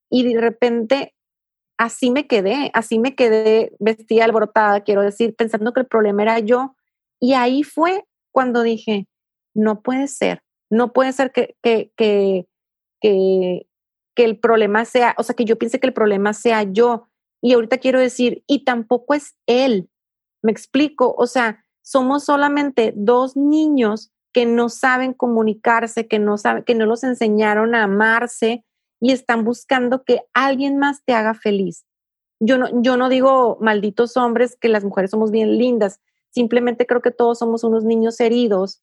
[0.09, 1.15] Y de repente
[1.77, 6.39] así me quedé, así me quedé vestida alborotada, quiero decir, pensando que el problema era
[6.39, 6.75] yo.
[7.21, 9.07] Y ahí fue cuando dije,
[9.59, 12.47] no puede ser, no puede ser que, que, que,
[13.01, 13.67] que,
[14.15, 17.09] que el problema sea, o sea, que yo piense que el problema sea yo.
[17.43, 19.91] Y ahorita quiero decir, y tampoco es él.
[20.43, 26.63] Me explico, o sea, somos solamente dos niños que no saben comunicarse, que no saben,
[26.63, 28.65] que no los enseñaron a amarse
[29.01, 31.85] y están buscando que alguien más te haga feliz.
[32.41, 37.03] Yo no, yo no digo malditos hombres que las mujeres somos bien lindas, simplemente creo
[37.03, 38.83] que todos somos unos niños heridos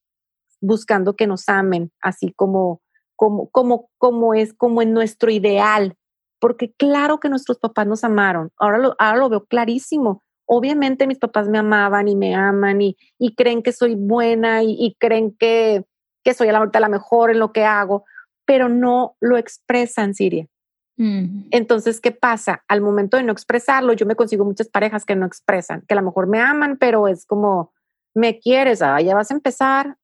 [0.62, 2.82] buscando que nos amen, así como
[3.16, 5.96] como, como, como es, como en nuestro ideal,
[6.40, 10.24] porque claro que nuestros papás nos amaron, ahora lo, ahora lo veo clarísimo.
[10.48, 14.96] Obviamente mis papás me amaban y me aman y, y creen que soy buena y,
[15.00, 15.86] creen que,
[16.24, 18.06] que soy a la, la mejor en lo que hago,
[18.46, 20.48] pero no lo expresan, Siria.
[20.98, 22.64] Entonces, ¿qué pasa?
[22.70, 25.98] Al momento de no expresarlo, yo me consigo muchas parejas que no expresan, que a
[25.98, 27.74] lo mejor me aman, pero es como,
[28.14, 29.98] me quieres, ah, ya vas a empezar,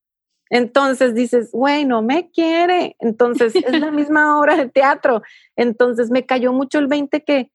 [0.51, 2.97] entonces dices, güey, no me quiere.
[2.99, 5.23] Entonces es la misma obra de teatro.
[5.55, 7.51] Entonces me cayó mucho el 20 que,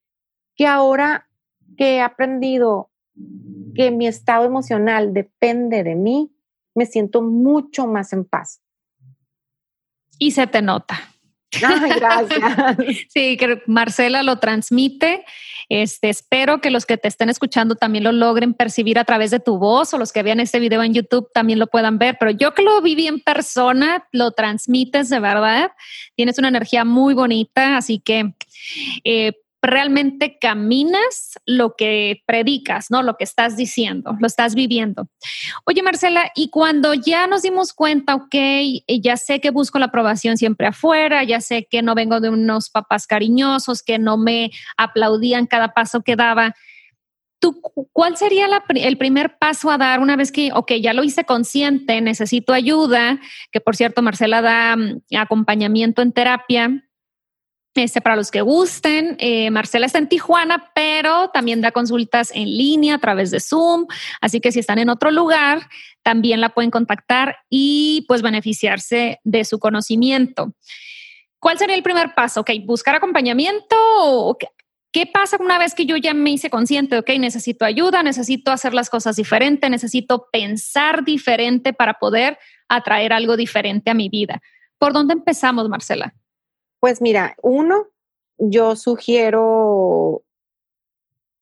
[0.56, 1.28] que ahora
[1.76, 2.90] que he aprendido
[3.74, 6.34] que mi estado emocional depende de mí,
[6.74, 8.62] me siento mucho más en paz.
[10.18, 10.98] Y se te nota.
[11.60, 12.76] Gracias.
[13.08, 15.24] sí, que Marcela lo transmite.
[15.68, 19.40] Este, espero que los que te estén escuchando también lo logren percibir a través de
[19.40, 22.16] tu voz o los que vean este video en YouTube también lo puedan ver.
[22.20, 25.72] Pero yo que lo viví en persona, lo transmites de verdad.
[26.14, 28.32] Tienes una energía muy bonita, así que
[29.04, 29.32] eh,
[29.66, 33.02] realmente caminas lo que predicas, ¿no?
[33.02, 35.08] Lo que estás diciendo, lo estás viviendo.
[35.64, 38.34] Oye, Marcela, y cuando ya nos dimos cuenta, ok,
[39.02, 42.70] ya sé que busco la aprobación siempre afuera, ya sé que no vengo de unos
[42.70, 46.54] papás cariñosos, que no me aplaudían cada paso que daba.
[47.38, 47.60] ¿Tú,
[47.92, 52.00] ¿Cuál sería el primer paso a dar una vez que, ok, ya lo hice consciente,
[52.00, 53.20] necesito ayuda,
[53.52, 56.85] que por cierto, Marcela da mm, acompañamiento en terapia,
[57.76, 62.44] este, para los que gusten, eh, Marcela está en Tijuana, pero también da consultas en
[62.44, 63.86] línea a través de Zoom.
[64.20, 65.68] Así que si están en otro lugar,
[66.02, 70.52] también la pueden contactar y pues beneficiarse de su conocimiento.
[71.38, 72.40] ¿Cuál sería el primer paso?
[72.40, 74.36] Ok, buscar acompañamiento.
[74.92, 76.98] ¿Qué pasa una vez que yo ya me hice consciente?
[76.98, 83.36] Ok, necesito ayuda, necesito hacer las cosas diferente, necesito pensar diferente para poder atraer algo
[83.36, 84.40] diferente a mi vida.
[84.78, 86.14] ¿Por dónde empezamos, Marcela?
[86.86, 87.88] Pues mira, uno,
[88.38, 90.22] yo sugiero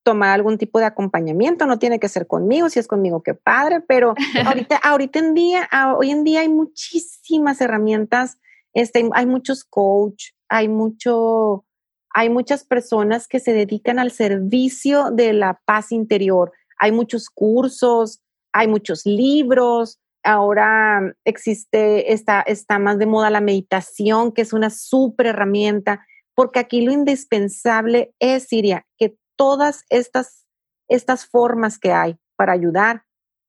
[0.03, 3.83] tomar algún tipo de acompañamiento, no tiene que ser conmigo, si es conmigo, qué padre,
[3.83, 4.15] pero
[4.47, 8.39] ahorita, ahorita en día, hoy en día hay muchísimas herramientas,
[8.73, 11.67] este, hay muchos coach, hay mucho,
[12.09, 18.23] hay muchas personas que se dedican al servicio de la paz interior, hay muchos cursos,
[18.51, 24.71] hay muchos libros, Ahora existe, está, está más de moda la meditación, que es una
[24.71, 30.47] súper herramienta, porque aquí lo indispensable es, Siria, que todas estas,
[30.89, 33.05] estas formas que hay para ayudar,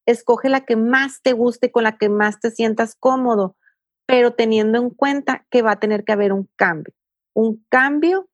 [0.06, 3.56] escoge la que más te guste, con la que más te sientas cómodo,
[4.06, 6.94] pero teniendo en cuenta que va a tener que haber un cambio,
[7.34, 8.30] un cambio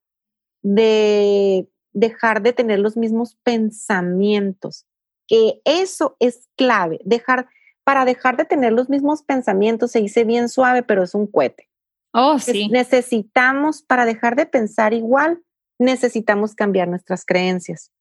[0.63, 4.85] de dejar de tener los mismos pensamientos,
[5.27, 7.47] que eso es clave, dejar
[7.91, 11.67] para dejar de tener los mismos pensamientos, se dice bien suave, pero es un cohete.
[12.13, 12.69] Oh, sí.
[12.69, 15.43] Necesitamos, para dejar de pensar igual,
[15.77, 17.91] necesitamos cambiar nuestras creencias.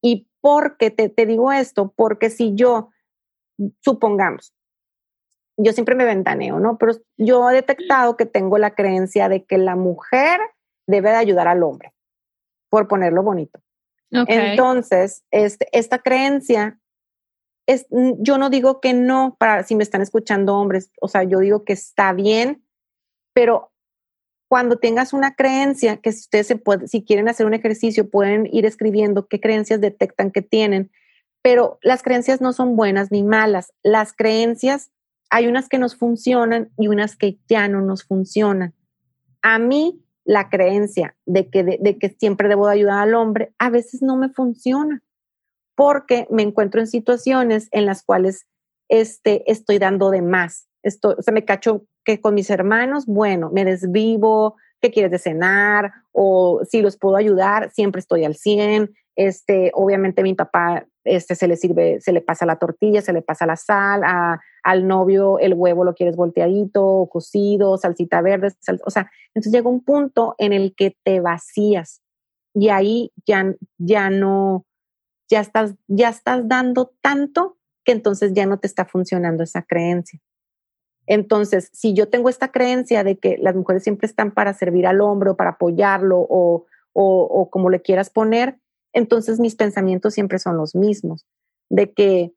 [0.00, 1.92] ¿Y por qué te, te digo esto?
[1.94, 2.88] Porque si yo,
[3.80, 4.54] supongamos,
[5.58, 6.78] yo siempre me ventaneo, ¿no?
[6.78, 10.40] Pero yo he detectado que tengo la creencia de que la mujer
[10.86, 11.92] debe de ayudar al hombre,
[12.70, 13.60] por ponerlo bonito.
[14.10, 16.80] Entonces, este, esta creencia,
[17.68, 21.38] es, yo no digo que no, para si me están escuchando hombres, o sea, yo
[21.40, 22.64] digo que está bien,
[23.34, 23.72] pero
[24.48, 28.48] cuando tengas una creencia, que si ustedes se puede, si quieren hacer un ejercicio, pueden
[28.50, 30.90] ir escribiendo qué creencias detectan que tienen,
[31.42, 33.74] pero las creencias no son buenas ni malas.
[33.82, 34.90] Las creencias,
[35.28, 38.72] hay unas que nos funcionan y unas que ya no nos funcionan.
[39.42, 43.68] A mí, la creencia de que, de, que siempre debo de ayudar al hombre, a
[43.68, 45.02] veces no me funciona
[45.78, 48.48] porque me encuentro en situaciones en las cuales
[48.88, 50.66] este, estoy dando de más.
[50.82, 55.20] Esto, o sea, me cacho que con mis hermanos, bueno, me desvivo, ¿qué quieres de
[55.20, 55.92] cenar?
[56.10, 58.92] O si los puedo ayudar, siempre estoy al 100.
[59.14, 63.22] Este, obviamente mi papá este, se le sirve, se le pasa la tortilla, se le
[63.22, 64.02] pasa la sal,
[64.64, 68.52] al novio el huevo lo quieres volteadito, cocido, salsita verde,
[68.84, 72.02] o sea, entonces llega un punto en el que te vacías
[72.52, 74.66] y ahí ya, ya no,
[75.28, 80.20] ya estás, ya estás dando tanto que entonces ya no te está funcionando esa creencia.
[81.06, 85.00] Entonces, si yo tengo esta creencia de que las mujeres siempre están para servir al
[85.00, 88.58] hombre o para apoyarlo o, o, como le quieras poner,
[88.92, 91.26] entonces mis pensamientos siempre son los mismos,
[91.70, 92.32] de que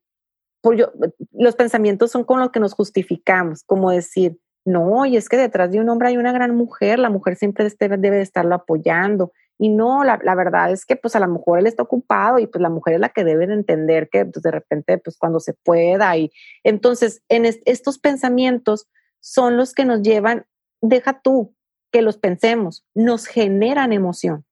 [0.62, 0.92] por yo,
[1.32, 5.72] los pensamientos son con los que nos justificamos, como decir, no, y es que detrás
[5.72, 9.34] de un hombre hay una gran mujer, la mujer siempre debe, debe estarlo apoyando,
[9.64, 12.48] y no, la, la, verdad es que pues a lo mejor él está ocupado y
[12.48, 15.40] pues la mujer es la que debe de entender que pues, de repente pues cuando
[15.40, 16.32] se pueda y
[16.64, 18.90] entonces en estos pensamientos
[19.20, 20.48] son los que nos llevan,
[20.82, 21.54] deja tú
[21.92, 24.46] que los pensemos, nos generan emoción.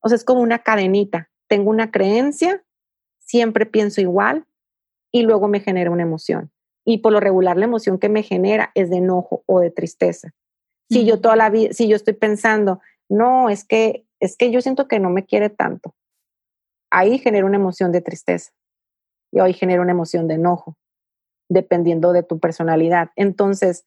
[0.00, 1.30] O sea, es como una cadenita.
[1.46, 2.64] Tengo una creencia,
[3.20, 4.44] siempre pienso igual
[5.12, 6.50] y luego me genera una emoción.
[6.84, 10.34] Y por lo regular la emoción que me genera es de enojo o de tristeza.
[10.90, 12.80] Si yo toda la vida, si yo estoy pensando,
[13.12, 15.94] no, es que, es que yo siento que no me quiere tanto.
[16.90, 18.52] Ahí genera una emoción de tristeza
[19.30, 20.78] y hoy genera una emoción de enojo,
[21.50, 23.10] dependiendo de tu personalidad.
[23.14, 23.84] Entonces,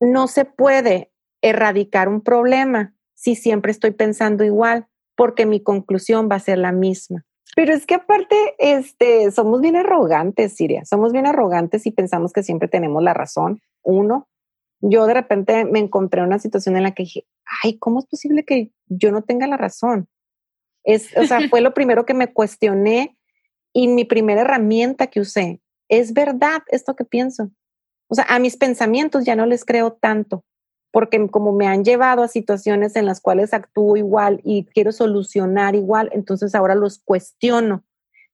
[0.00, 1.12] no se puede
[1.42, 6.72] erradicar un problema si siempre estoy pensando igual, porque mi conclusión va a ser la
[6.72, 7.26] misma.
[7.54, 12.42] Pero es que aparte, este, somos bien arrogantes, Siria, somos bien arrogantes y pensamos que
[12.42, 13.60] siempre tenemos la razón.
[13.82, 14.26] Uno,
[14.80, 17.26] yo de repente me encontré en una situación en la que dije,
[17.62, 20.08] ay, ¿cómo es posible que yo no tenga la razón?
[20.84, 23.16] Es, o sea, fue lo primero que me cuestioné
[23.72, 25.60] y mi primera herramienta que usé.
[25.88, 27.50] ¿Es verdad esto que pienso?
[28.08, 30.44] O sea, a mis pensamientos ya no les creo tanto,
[30.92, 35.74] porque como me han llevado a situaciones en las cuales actúo igual y quiero solucionar
[35.74, 37.84] igual, entonces ahora los cuestiono.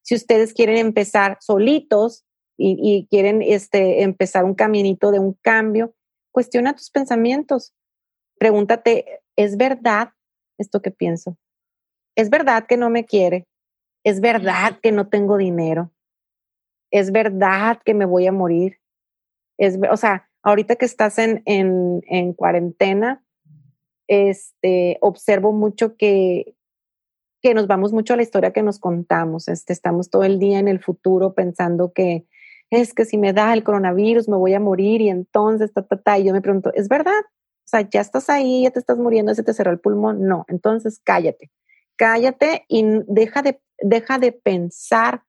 [0.03, 2.25] Si ustedes quieren empezar solitos
[2.59, 5.95] y, y quieren este, empezar un caminito de un cambio,
[6.33, 7.75] Cuestiona tus pensamientos.
[8.43, 10.15] Pregúntate, ¿es verdad
[10.59, 11.39] esto que pienso?
[12.17, 13.47] ¿Es verdad que no me quiere?
[14.05, 15.93] ¿Es verdad que no tengo dinero?
[16.91, 18.81] ¿Es verdad que me voy a morir?
[19.59, 23.25] Es, o sea, ahorita que estás en, en, en cuarentena,
[24.09, 26.57] este, observo mucho que,
[27.43, 29.47] que nos vamos mucho a la historia que nos contamos.
[29.47, 32.27] Este, estamos todo el día en el futuro pensando que,
[32.71, 36.03] es que si me da el coronavirus me voy a morir y entonces, ta, ta,
[36.03, 36.19] ta.
[36.19, 37.23] Y yo me pregunto, ¿es verdad?
[37.65, 40.27] O sea, ya estás ahí, ya te estás muriendo, se te cerró el pulmón.
[40.27, 41.51] No, entonces cállate,
[41.97, 45.23] cállate y deja de, deja de pensar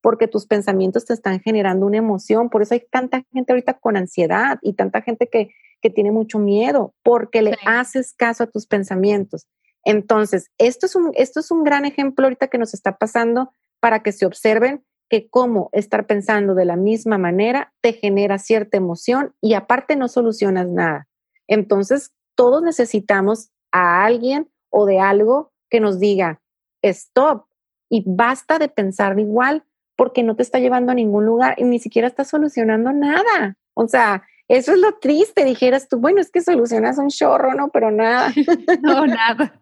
[0.00, 2.48] porque tus pensamientos te están generando una emoción.
[2.48, 6.38] Por eso hay tanta gente ahorita con ansiedad y tanta gente que, que tiene mucho
[6.38, 9.46] miedo porque le haces caso a tus pensamientos.
[9.84, 14.02] Entonces, esto es, un, esto es un gran ejemplo ahorita que nos está pasando para
[14.02, 19.34] que se observen que cómo estar pensando de la misma manera te genera cierta emoción
[19.40, 21.08] y aparte no solucionas nada.
[21.50, 26.40] Entonces, todos necesitamos a alguien o de algo que nos diga,
[26.82, 27.44] stop,
[27.90, 29.64] y basta de pensar igual
[29.96, 33.58] porque no te está llevando a ningún lugar y ni siquiera está solucionando nada.
[33.74, 37.68] O sea, eso es lo triste, dijeras tú, bueno, es que solucionas un chorro, ¿no?
[37.68, 38.32] Pero nada.
[38.82, 39.60] no, nada.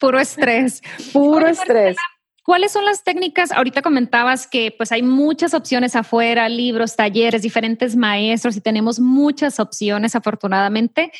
[0.00, 0.82] Puro estrés.
[1.12, 1.96] Puro estrés.
[2.48, 3.52] ¿Cuáles son las técnicas?
[3.52, 9.60] Ahorita comentabas que pues hay muchas opciones afuera, libros, talleres, diferentes maestros y tenemos muchas
[9.60, 11.12] opciones afortunadamente.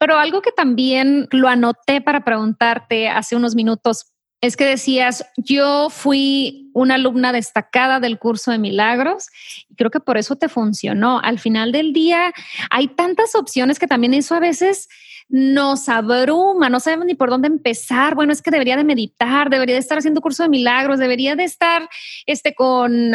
[0.00, 5.90] Pero algo que también lo anoté para preguntarte hace unos minutos es que decías, yo
[5.90, 9.28] fui una alumna destacada del curso de milagros
[9.68, 11.20] y creo que por eso te funcionó.
[11.20, 12.32] Al final del día
[12.70, 14.88] hay tantas opciones que también eso a veces
[15.28, 18.14] nos abruma, no sabemos ni por dónde empezar.
[18.14, 21.44] Bueno, es que debería de meditar, debería de estar haciendo curso de milagros, debería de
[21.44, 21.88] estar
[22.26, 23.12] este, con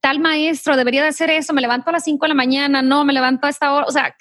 [0.00, 3.04] tal maestro, debería de hacer eso, me levanto a las 5 de la mañana, no,
[3.04, 3.86] me levanto a esta hora.
[3.86, 4.14] O sea,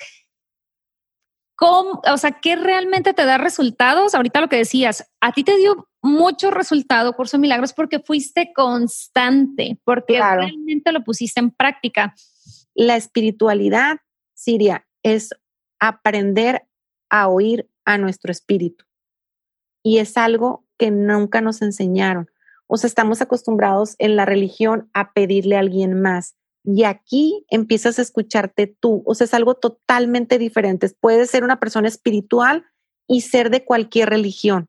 [1.55, 4.15] ¿cómo, o sea, ¿qué realmente te da resultados?
[4.15, 8.51] Ahorita lo que decías, a ti te dio mucho resultado curso de milagros porque fuiste
[8.55, 12.15] constante, porque realmente lo pusiste en práctica.
[12.73, 13.97] La espiritualidad,
[14.33, 15.31] Siria, es
[15.79, 16.66] aprender
[17.09, 18.85] a oír a nuestro espíritu.
[19.83, 22.29] Y es algo que nunca nos enseñaron.
[22.67, 26.35] O sea, estamos acostumbrados en la religión a pedirle a alguien más.
[26.63, 29.01] Y aquí empiezas a escucharte tú.
[29.05, 30.89] O sea, es algo totalmente diferente.
[30.99, 32.65] Puedes ser una persona espiritual
[33.07, 34.67] y ser de cualquier religión.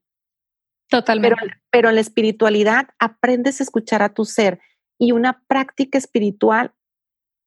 [0.89, 1.36] Totalmente.
[1.41, 4.61] Pero, pero en la espiritualidad aprendes a escuchar a tu ser.
[4.97, 6.72] Y una práctica espiritual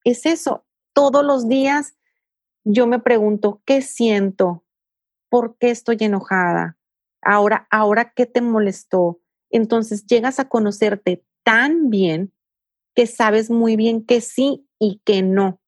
[0.04, 0.66] es eso.
[0.94, 1.96] Todos los días
[2.64, 4.61] yo me pregunto, ¿qué siento?
[5.32, 6.78] ¿Por qué estoy enojada?
[7.24, 9.22] Ahora, ahora, ¿qué te molestó?
[9.50, 12.34] Entonces llegas a conocerte tan bien
[12.94, 15.62] que sabes muy bien que sí y que no.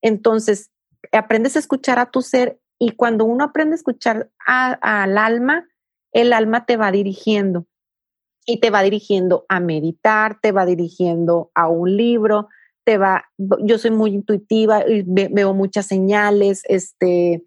[0.00, 0.70] Entonces,
[1.12, 5.68] aprendes a escuchar a tu ser y cuando uno aprende a escuchar al alma,
[6.12, 7.66] el alma te va dirigiendo
[8.46, 12.48] y te va dirigiendo a meditar, te va dirigiendo a un libro,
[12.84, 17.44] te va, yo soy muy intuitiva, veo muchas señales, este,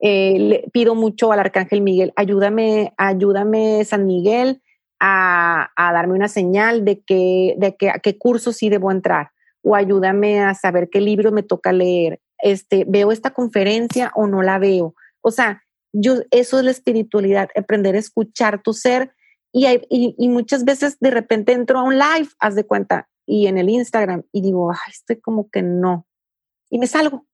[0.00, 4.62] eh, le pido mucho al Arcángel Miguel, ayúdame, ayúdame San Miguel
[5.00, 9.30] a, darme una señal de que, de que qué curso sí debo entrar
[9.62, 12.20] o ayúdame a saber qué libro me toca leer.
[12.38, 14.94] Este, veo esta conferencia o no la veo.
[15.22, 19.14] O sea, yo, eso es la espiritualidad, aprender a escuchar tu ser.
[19.52, 23.56] Y, y, muchas veces de repente entro a un live, haz de cuenta, y en
[23.56, 26.08] el Instagram, y digo, ay, estoy como que no.
[26.70, 27.24] Y me salgo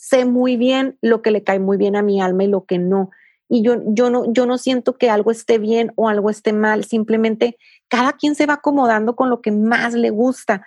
[0.00, 2.78] sé muy bien lo que le cae muy bien a mi alma y lo que
[2.78, 3.10] no.
[3.50, 6.84] Y yo, yo, no, yo no siento que algo esté bien o algo esté mal,
[6.84, 10.66] simplemente cada quien se va acomodando con lo que más le gusta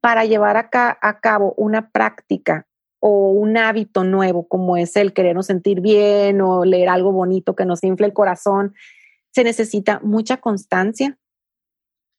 [0.00, 2.68] para llevar acá, a cabo una práctica
[3.00, 7.64] o un hábito nuevo como es el querernos sentir bien o leer algo bonito que
[7.64, 8.74] nos infle el corazón.
[9.32, 11.18] Se necesita mucha constancia,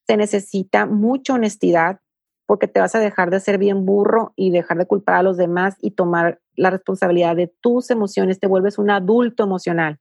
[0.08, 2.02] se necesita mucha honestidad,
[2.50, 5.38] porque te vas a dejar de ser bien burro y dejar de culpar a los
[5.38, 9.98] demás y tomar la responsabilidad de tus emociones, te vuelves un adulto emocional.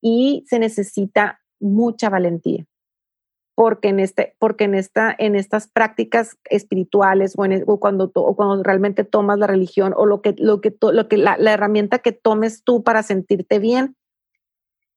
[0.00, 2.64] Y se necesita mucha valentía.
[3.56, 9.04] Porque en, este, porque en, esta, en estas prácticas espirituales o, e, cuando, cuando realmente
[9.04, 12.82] tomas la religión o lo que, lo que, lo que la, herramienta que tomes tú
[12.82, 13.96] para sentirte bien,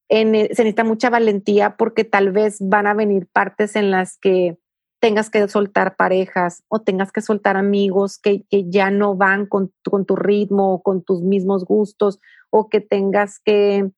[0.07, 4.57] en, se necesita mucha valentía porque tal vez van a venir partes en las que
[5.03, 10.05] tengas que soltar parejas o tengas que soltar amigos que, ya no van con, con
[10.05, 13.91] tu ritmo o con tus mismos gustos o que tengas que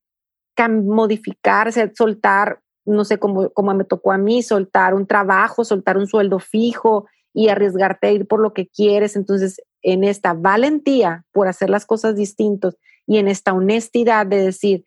[0.68, 6.40] modificarse, soltar, no sé, como me tocó a mí, soltar un trabajo, soltar un sueldo
[6.40, 9.16] fijo y arriesgarte a ir por lo que quieres.
[9.16, 14.86] Entonces, en esta valentía por hacer las cosas distintos y en esta honestidad de decir,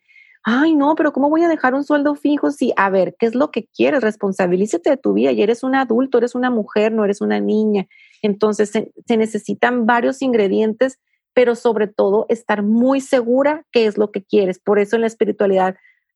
[0.51, 3.35] ay, no, pero ¿cómo voy a dejar un sueldo fijo si, a ver, ¿qué es
[3.35, 4.01] lo que quieres?
[4.01, 7.85] Responsabilízate de tu vida y eres un adulto, eres una mujer, no eres una niña.
[8.23, 10.99] Entonces se, necesitan varios ingredientes,
[11.35, 14.57] pero sobre todo estar muy segura qué es lo que quieres.
[14.57, 15.75] Por eso en la espiritualidad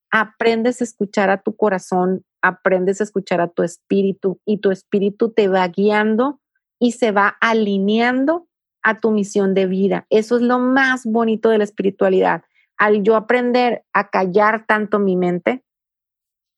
[0.10, 5.32] aprendes a escuchar a tu corazón, aprendes a escuchar a tu espíritu y tu espíritu
[5.32, 6.40] te va guiando
[6.80, 8.48] y se va alineando
[8.82, 10.08] a tu misión de vida.
[10.10, 12.44] Eso es lo más bonito de la espiritualidad
[12.78, 15.64] al yo aprender a callar tanto mi mente,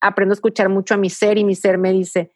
[0.01, 2.31] aprendo a escuchar mucho a mi ser y mi ser me dice,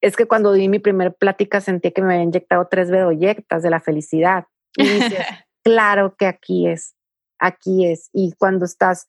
[0.00, 3.70] es que cuando di mi primer plática sentí que me había inyectado tres bedoyectas de
[3.70, 4.44] la felicidad.
[4.76, 5.18] Y dices,
[5.64, 6.94] claro que aquí es,
[7.38, 8.10] aquí es.
[8.12, 9.08] Y cuando estás,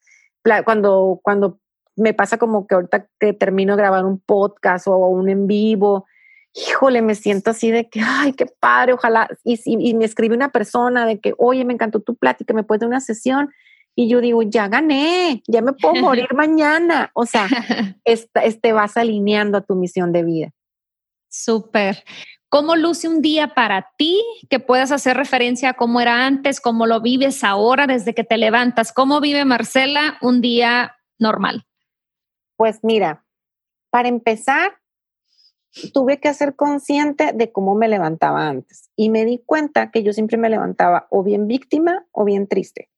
[0.65, 1.59] cuando, cuando
[1.95, 6.05] me pasa como que ahorita que termino de grabar un podcast o un en vivo,
[6.53, 9.29] híjole, me siento así de que, ay, qué padre, ojalá.
[9.43, 12.63] Y, y, y me escribe una persona de que, oye, me encantó tu plática, me
[12.63, 13.49] puedes dar una sesión.
[13.99, 17.11] Y yo digo, ya gané, ya me puedo morir mañana.
[17.13, 17.47] O sea,
[18.05, 20.51] este, vas alineando a tu misión de vida.
[21.27, 22.05] Súper.
[22.47, 26.87] ¿Cómo luce un día para ti que puedas hacer referencia a cómo era antes, cómo
[26.87, 28.93] lo vives ahora desde que te levantas?
[28.93, 31.65] ¿Cómo vive Marcela un día normal?
[32.55, 33.25] Pues mira,
[33.89, 34.77] para empezar,
[35.93, 40.13] tuve que ser consciente de cómo me levantaba antes y me di cuenta que yo
[40.13, 42.89] siempre me levantaba o bien víctima o bien triste.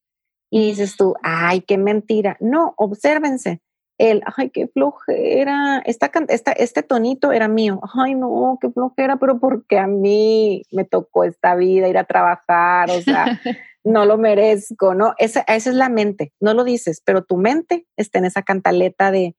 [0.51, 2.37] Y dices tú, ay, qué mentira.
[2.41, 3.61] No, obsérvense.
[3.97, 9.39] el, ay, qué flojera, esta, esta, este tonito era mío, ay, no, qué flojera, pero
[9.39, 13.25] porque a mí me tocó esta vida, ir a trabajar, o sea,
[13.83, 15.13] no lo merezco, ¿no?
[15.19, 19.11] Esa, esa es la mente, no lo dices, pero tu mente está en esa cantaleta
[19.11, 19.35] de,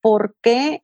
[0.00, 0.82] ¿por qué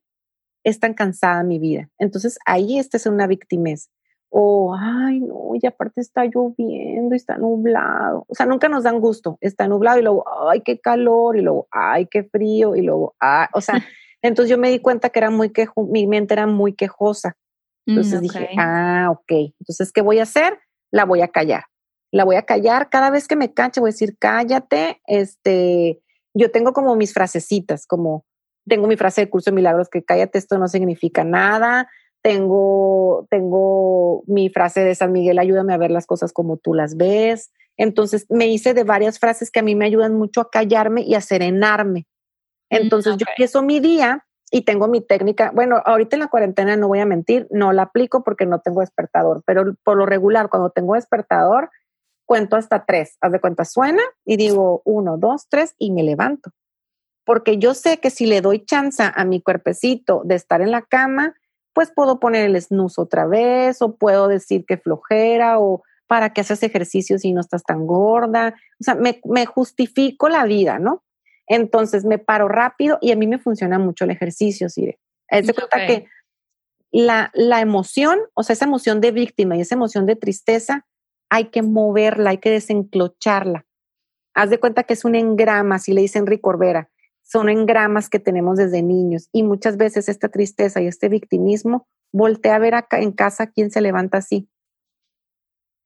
[0.63, 1.89] es tan cansada mi vida?
[1.99, 3.91] Entonces ahí esta es una victimez
[4.35, 8.25] o, ay, no, y aparte está lloviendo y está nublado.
[8.29, 11.69] O sea, nunca nos dan gusto, está nublado y luego, ay, qué calor, y luego,
[11.71, 13.75] ay, qué frío, y luego, ay, o sea,
[14.23, 17.37] entonces yo me di cuenta que era muy quejo, mi mente era muy quejosa.
[17.85, 20.59] Entonces mm, dije, ah, ok, entonces, ¿qué voy a hacer?
[20.91, 21.65] La voy a callar.
[22.11, 26.01] La voy a callar cada vez que me canche, voy a decir, cállate, este,
[26.33, 28.25] yo tengo como mis frasecitas, como
[28.67, 31.91] tengo mi frase de curso de milagros que cállate, esto no significa nada,
[32.23, 36.97] tengo, tengo mi frase de San Miguel, ayúdame a ver las cosas como tú las
[36.97, 37.53] ves.
[37.77, 41.15] Entonces me hice de varias frases que a mí me ayudan mucho a callarme y
[41.15, 42.07] a serenarme.
[42.71, 45.51] Mm, Entonces yo empiezo mi día y tengo mi técnica.
[45.53, 48.81] Bueno, ahorita en la cuarentena no voy a mentir, no la aplico porque no tengo
[48.81, 51.71] despertador, pero por lo regular, cuando tengo despertador,
[52.25, 53.17] cuento hasta tres.
[53.21, 56.51] Haz de cuenta, suena y digo uno, dos, tres y me levanto.
[57.25, 60.83] Porque yo sé que si le doy chance a mi cuerpecito de estar en la
[60.83, 61.35] cama,
[61.73, 66.43] pues puedo poner el snooze otra vez o puedo decir que flojera o para que
[66.43, 68.55] haces ejercicio si no estás tan gorda.
[68.81, 71.03] O sea, me, justifico la vida, ¿no?
[71.47, 74.95] Entonces me paro rápido y a mí me funciona mucho el ejercicio, ¿sí?
[75.29, 76.07] Es de cuenta que
[76.91, 80.87] la, la emoción, o sea, esa emoción de víctima y esa emoción de tristeza,
[81.31, 83.65] hay que moverla, hay que desenclocharla.
[84.35, 86.92] Haz de cuenta que es un engrama, así le dice Enrique Corbera
[87.33, 92.57] son engramas que tenemos desde niños y muchas veces esta tristeza y este victimismo voltea
[92.57, 94.51] a ver acá en casa quién se levanta así.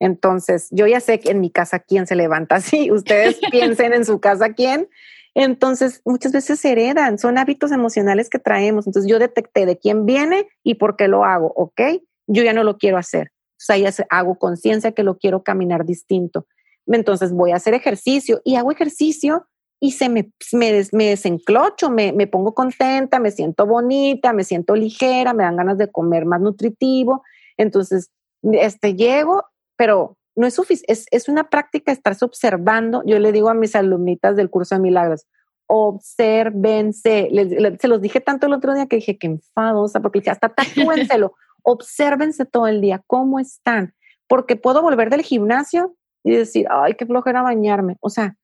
[0.00, 4.04] Entonces, yo ya sé que en mi casa quién se levanta así, ustedes piensen en
[4.04, 4.88] su casa quién.
[5.34, 8.88] Entonces, muchas veces se heredan, son hábitos emocionales que traemos.
[8.88, 11.80] Entonces, yo detecté de quién viene y por qué lo hago, ¿ok?
[12.26, 13.28] Yo ya no lo quiero hacer.
[13.52, 16.48] O sea, ya hago conciencia que lo quiero caminar distinto.
[16.86, 19.46] Entonces, voy a hacer ejercicio y hago ejercicio
[19.80, 24.74] y se me, me, me desenclocho, me, me, pongo contenta, me siento bonita, me siento
[24.74, 27.22] ligera, me dan ganas de comer más nutritivo.
[27.56, 28.10] Entonces,
[28.42, 29.44] este, llego,
[29.76, 33.02] pero no es suficiente, es, es, una práctica estarse observando.
[33.04, 35.26] Yo le digo a mis alumnitas del curso de milagros,
[35.66, 37.28] observense.
[37.80, 41.34] se los dije tanto el otro día que dije que enfadosa, porque dije, hasta tatúenselo,
[41.62, 43.94] obsérvense todo el día, cómo están,
[44.28, 47.96] porque puedo volver del gimnasio y decir, ay, qué flojera bañarme.
[48.00, 48.36] O sea,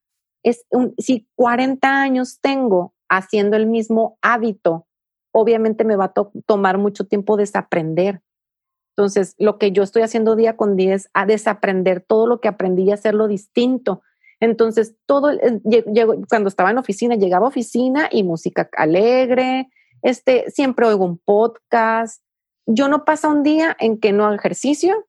[0.43, 0.65] es
[0.99, 4.87] si 40 años tengo haciendo el mismo hábito,
[5.33, 6.15] obviamente me va a
[6.47, 8.23] tomar mucho tiempo desaprender.
[8.97, 12.49] Entonces, lo que yo estoy haciendo día con día es a desaprender todo lo que
[12.49, 14.03] aprendí y hacerlo distinto.
[14.41, 15.31] Entonces, todo,
[16.29, 19.71] cuando estaba en oficina, llegaba a oficina y música alegre,
[20.03, 22.23] este, siempre oigo un podcast.
[22.67, 25.07] Yo no pasa un día en que no haga ejercicio,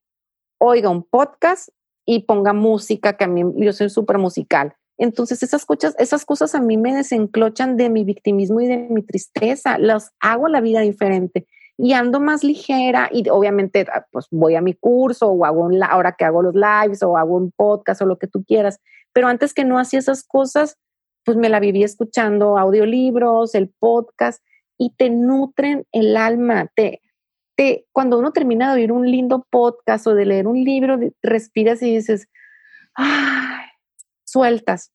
[0.59, 1.69] oiga un podcast
[2.05, 4.75] y ponga música, que a mí yo soy súper musical.
[5.03, 9.03] Entonces esas cosas, esas cosas a mí me desenclochan de mi victimismo y de mi
[9.03, 11.45] tristeza, las hago la vida diferente
[11.77, 16.13] y ando más ligera y obviamente ah, pues voy a mi curso o hago ahora
[16.17, 18.79] que hago los lives o hago un podcast o lo que tú quieras,
[19.11, 20.77] pero antes que no hacía esas cosas,
[21.25, 24.41] pues me la vivía escuchando audiolibros, el podcast
[24.77, 27.01] y te nutren el alma, te,
[27.57, 31.81] te, cuando uno termina de oír un lindo podcast o de leer un libro, respiras
[31.81, 32.29] y dices,
[32.95, 33.52] ay,
[34.33, 34.91] sueltas,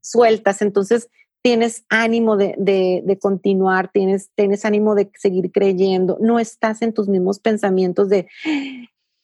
[0.00, 0.62] sueltas.
[0.62, 1.10] Entonces
[1.42, 7.06] tienes ánimo de, de, continuar, tienes, tienes ánimo de seguir creyendo, no estás en tus
[7.06, 8.26] mismos pensamientos de,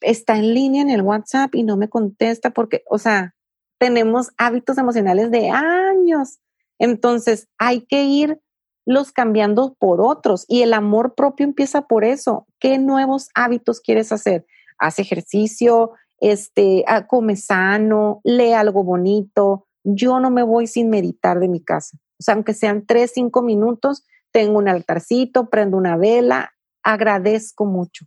[0.00, 3.34] está en línea en el WhatsApp y no me contesta porque, o sea,
[3.78, 6.38] tenemos hábitos emocionales de años.
[6.78, 8.40] Entonces hay que ir
[8.84, 12.46] los cambiando por otros y el amor propio empieza por eso.
[12.60, 14.44] ¿Qué nuevos hábitos quieres hacer?
[14.78, 15.92] Haz ejercicio,
[16.22, 19.66] este, ah, come sano, lee algo bonito.
[19.82, 21.98] Yo no me voy sin meditar de mi casa.
[22.18, 26.52] O sea, aunque sean tres, cinco minutos, tengo un altarcito, prendo una vela,
[26.84, 28.06] agradezco mucho.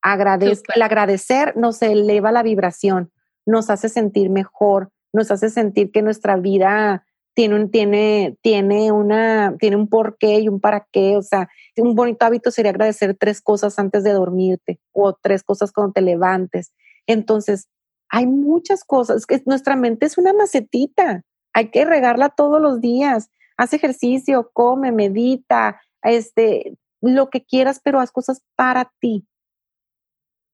[0.00, 0.72] Agradezco.
[0.74, 3.12] El agradecer nos eleva la vibración,
[3.44, 9.54] nos hace sentir mejor, nos hace sentir que nuestra vida tiene un, tiene, tiene una,
[9.58, 11.18] tiene un porqué y un para qué.
[11.18, 15.72] O sea, un bonito hábito sería agradecer tres cosas antes de dormirte o tres cosas
[15.72, 16.72] cuando te levantes.
[17.06, 17.68] Entonces,
[18.08, 23.30] hay muchas cosas, que nuestra mente es una macetita, hay que regarla todos los días,
[23.56, 29.26] haz ejercicio, come, medita, este, lo que quieras, pero haz cosas para ti.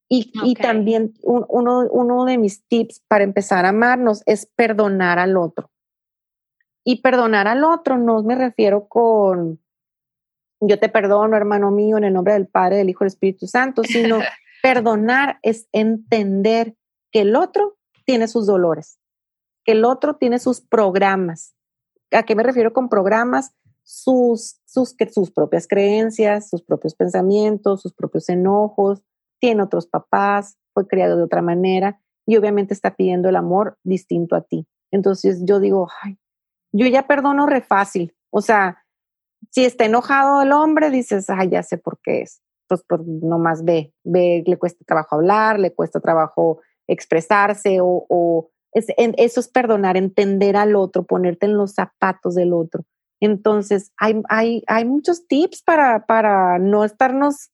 [0.08, 5.36] Y, y también uno, uno de mis tips para empezar a amarnos es perdonar al
[5.36, 5.70] otro.
[6.82, 9.60] Y perdonar al otro no me refiero con
[10.60, 13.46] yo te perdono, hermano mío, en el nombre del Padre, del Hijo y del Espíritu
[13.46, 14.18] Santo, sino
[14.62, 16.76] perdonar es entender
[17.12, 18.98] que el otro tiene sus dolores,
[19.64, 21.54] que el otro tiene sus programas.
[22.12, 23.54] ¿A qué me refiero con programas?
[23.82, 29.02] Sus, sus, sus propias creencias, sus propios pensamientos, sus propios enojos,
[29.40, 34.36] tiene otros papás, fue criado de otra manera y obviamente está pidiendo el amor distinto
[34.36, 34.66] a ti.
[34.92, 36.18] Entonces yo digo, ay,
[36.72, 38.14] yo ya perdono re fácil.
[38.30, 38.84] O sea,
[39.50, 42.42] si está enojado el hombre, dices, ay, ya sé por qué es.
[42.70, 49.40] Pues, pues nomás ve, ve, le cuesta trabajo hablar, le cuesta trabajo expresarse o, eso
[49.40, 52.84] es perdonar, entender al otro, ponerte en los zapatos del otro.
[53.18, 57.50] Entonces, hay, hay, hay muchos tips para, para no estarnos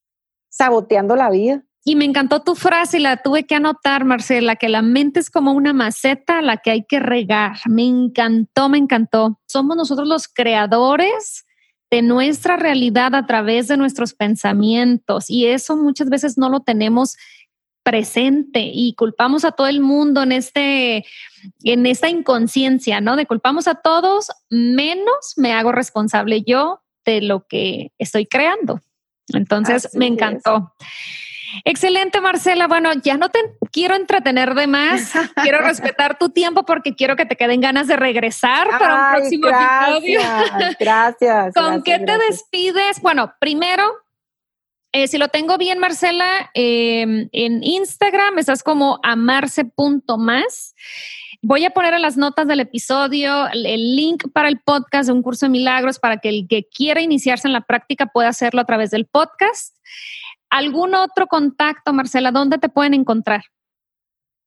[0.51, 1.65] saboteando la vida.
[1.83, 5.31] Y me encantó tu frase y la tuve que anotar, Marcela, que la mente es
[5.31, 7.57] como una maceta a la que hay que regar.
[7.65, 9.41] Me encantó, me encantó.
[9.47, 11.46] Somos nosotros los creadores
[11.91, 17.17] de nuestra realidad a través de nuestros pensamientos y eso muchas veces no lo tenemos
[17.85, 21.05] presente y culpamos a todo el mundo en este
[21.63, 23.15] en esta inconsciencia, ¿no?
[23.15, 28.83] De culpamos a todos menos me hago responsable yo de lo que estoy creando.
[29.29, 30.73] Entonces, me encantó.
[31.65, 32.67] Excelente, Marcela.
[32.67, 33.39] Bueno, ya no te
[33.71, 35.13] quiero entretener de más.
[35.43, 39.49] quiero respetar tu tiempo porque quiero que te queden ganas de regresar para un próximo
[39.49, 40.21] episodio.
[40.79, 41.55] Gracias.
[41.55, 43.01] ¿Con qué te despides?
[43.01, 43.85] Bueno, primero,
[44.93, 50.75] eh, si lo tengo bien, Marcela, em, en Instagram estás como amarse.más.
[51.43, 55.23] Voy a poner en las notas del episodio el link para el podcast de un
[55.23, 58.65] curso de milagros para que el que quiera iniciarse en la práctica pueda hacerlo a
[58.65, 59.77] través del podcast.
[60.51, 62.31] ¿Algún otro contacto, Marcela?
[62.31, 63.43] ¿Dónde te pueden encontrar?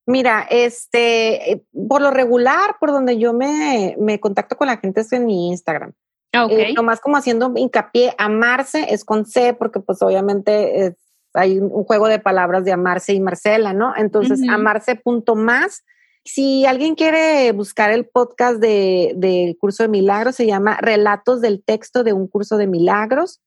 [0.06, 5.02] Mira, este, eh, por lo regular, por donde yo me, me contacto con la gente
[5.02, 5.94] es en mi Instagram.
[6.34, 6.72] Ah, okay.
[6.72, 10.96] Eh, nomás como haciendo hincapié, amarse es con C, porque pues obviamente
[11.34, 13.94] hay un juego de palabras de amarse y Marcela, ¿no?
[13.96, 15.84] Entonces, amarse punto más.
[16.26, 21.64] Si alguien quiere buscar el podcast de, de Curso de Milagros, se llama Relatos del
[21.64, 23.42] Texto de un Curso de Milagros.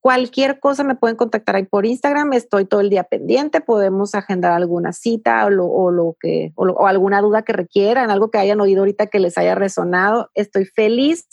[0.00, 4.52] Cualquier cosa me pueden contactar ahí por Instagram, estoy todo el día pendiente, podemos agendar
[4.52, 9.08] alguna cita o, lo, que, o, alguna duda que requieran, algo que hayan oído ahorita
[9.08, 10.30] que les haya resonado.
[10.34, 11.26] Estoy feliz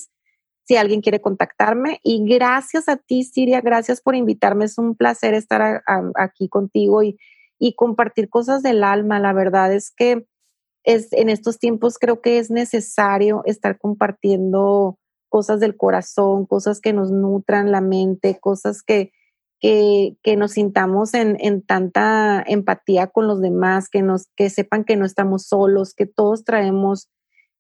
[0.66, 2.02] si alguien quiere contactarme.
[2.04, 4.66] Y gracias a ti, Siria, gracias por invitarme.
[4.66, 5.82] Es un placer estar
[6.16, 7.18] aquí contigo y,
[7.58, 9.22] y, compartir cosas del alma.
[9.22, 10.26] La verdad es que
[10.84, 14.98] es, en estos tiempos creo que es necesario estar compartiendo
[15.30, 19.12] cosas del corazón, cosas que nos nutran la mente, cosas que,
[19.60, 24.84] que, que nos sintamos en, en, tanta empatía con los demás, que, nos, que sepan
[24.84, 27.10] que no estamos solos, que todos traemos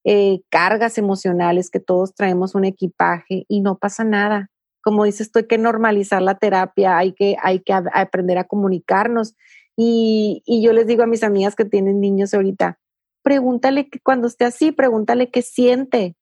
[0.03, 4.49] eh, cargas emocionales, que todos traemos un equipaje y no pasa nada.
[4.81, 9.35] Como dices, tú hay que normalizar la terapia, hay que, hay que aprender a comunicarnos.
[9.75, 12.79] Y, y yo les digo a mis amigas que tienen niños ahorita,
[13.21, 16.15] pregúntale que cuando esté así, pregúntale qué siente,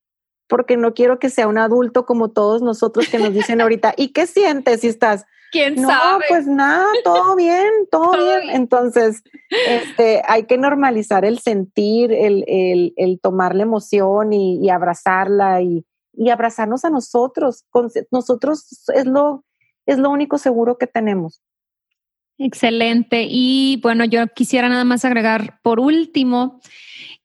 [0.48, 4.10] porque no quiero que sea un adulto como todos nosotros que nos dicen ahorita, ¿y
[4.10, 5.26] qué sientes si estás?
[5.52, 6.26] ¿Quién no, sabe?
[6.28, 8.50] pues nada, todo bien, todo, bien.
[8.50, 9.24] Entonces,
[9.68, 15.62] este, hay que normalizar el sentir, el, el, el tomar la emoción y, y abrazarla
[15.62, 17.64] y, y, abrazarnos a nosotros.
[18.12, 19.46] Nosotros es lo,
[19.86, 21.42] es lo único seguro que tenemos.
[22.38, 23.26] Excelente.
[23.30, 26.60] Y bueno, yo quisiera nada más agregar por último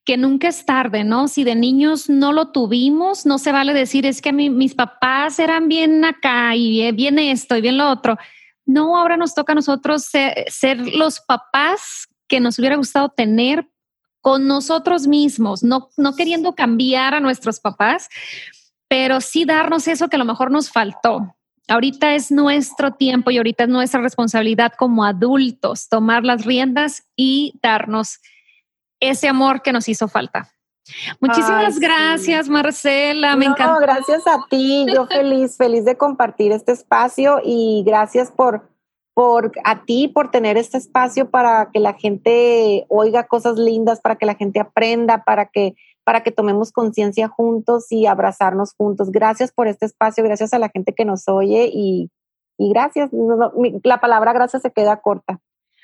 [0.03, 1.27] que nunca es tarde, ¿no?
[1.27, 5.67] Si de niños no lo tuvimos, no se vale decir es que mis papás eran
[5.67, 8.17] bien acá y bien esto y bien lo otro.
[8.65, 13.67] No, ahora nos toca a nosotros ser, ser los papás que nos hubiera gustado tener
[14.21, 18.07] con nosotros mismos, no, no queriendo cambiar a nuestros papás,
[18.87, 21.35] pero sí darnos eso que a lo mejor nos faltó.
[21.67, 27.59] Ahorita es nuestro tiempo y ahorita es nuestra responsabilidad como adultos tomar las riendas y
[27.61, 28.19] darnos
[29.01, 30.49] ese amor que nos hizo falta.
[31.19, 32.51] Muchísimas Ay, gracias, sí.
[32.51, 33.35] Marcela.
[33.35, 33.79] Me no, encantó.
[33.81, 34.85] Gracias a ti.
[34.93, 38.69] Yo feliz, feliz de compartir este espacio y gracias por,
[39.13, 44.15] por a ti por tener este espacio para que la gente oiga cosas lindas, para
[44.15, 49.11] que la gente aprenda, para que para que tomemos conciencia juntos y abrazarnos juntos.
[49.11, 52.09] Gracias por este espacio, gracias a la gente que nos oye y,
[52.57, 53.11] y gracias.
[53.83, 55.39] La palabra gracias se queda corta.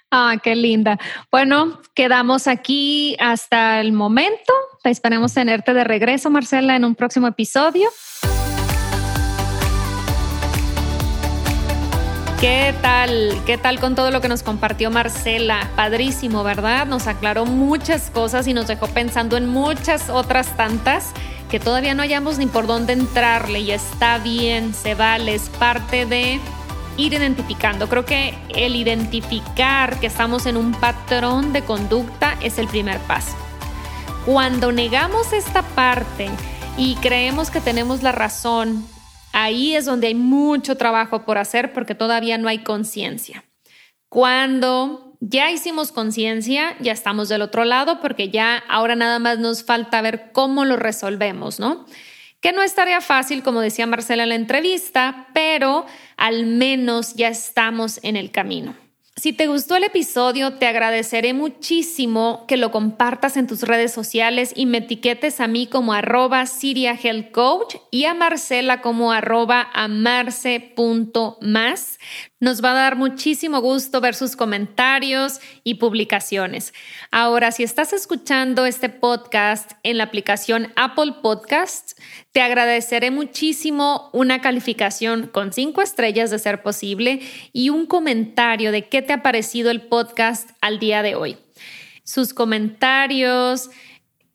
[0.10, 0.98] Ah, qué linda.
[1.32, 4.54] Bueno, quedamos aquí hasta el momento.
[4.86, 7.90] Esperemos tenerte de regreso, Marcela, en un próximo episodio.
[12.40, 13.34] ¿Qué tal?
[13.46, 15.72] ¿Qué tal con todo lo que nos compartió Marcela?
[15.76, 16.86] Padrísimo, ¿verdad?
[16.86, 21.12] Nos aclaró muchas cosas y nos dejó pensando en muchas otras tantas
[21.50, 26.06] que todavía no hayamos ni por dónde entrarle y está bien, se vale, es parte
[26.06, 26.40] de
[26.98, 27.88] ir identificando.
[27.88, 33.36] Creo que el identificar que estamos en un patrón de conducta es el primer paso.
[34.26, 36.30] Cuando negamos esta parte
[36.78, 38.86] y creemos que tenemos la razón,
[39.32, 43.46] ahí es donde hay mucho trabajo por hacer porque todavía no hay conciencia.
[44.10, 49.64] Cuando ya hicimos conciencia, ya estamos del otro lado porque ya ahora nada más nos
[49.64, 51.86] falta ver cómo lo resolvemos, ¿no?
[52.42, 55.86] Que no es tarea fácil, como decía Marcela en la entrevista, pero
[56.18, 58.76] al menos ya estamos en el camino.
[59.18, 64.54] Si te gustó el episodio, te agradeceré muchísimo que lo compartas en tus redes sociales
[64.56, 66.46] y me etiquetes a mí como arroba
[67.32, 70.78] Coach y a Marcela como arroba amarse.más.
[72.40, 76.76] Nos va a dar muchísimo gusto ver sus comentarios y publicaciones.
[77.10, 81.96] Ahora, si estás escuchando este podcast en la aplicación Apple Podcasts,
[82.38, 87.20] te agradeceré muchísimo una calificación con cinco estrellas de ser posible
[87.52, 91.38] y un comentario de qué te ha parecido el podcast al día de hoy.
[92.04, 93.72] Sus comentarios,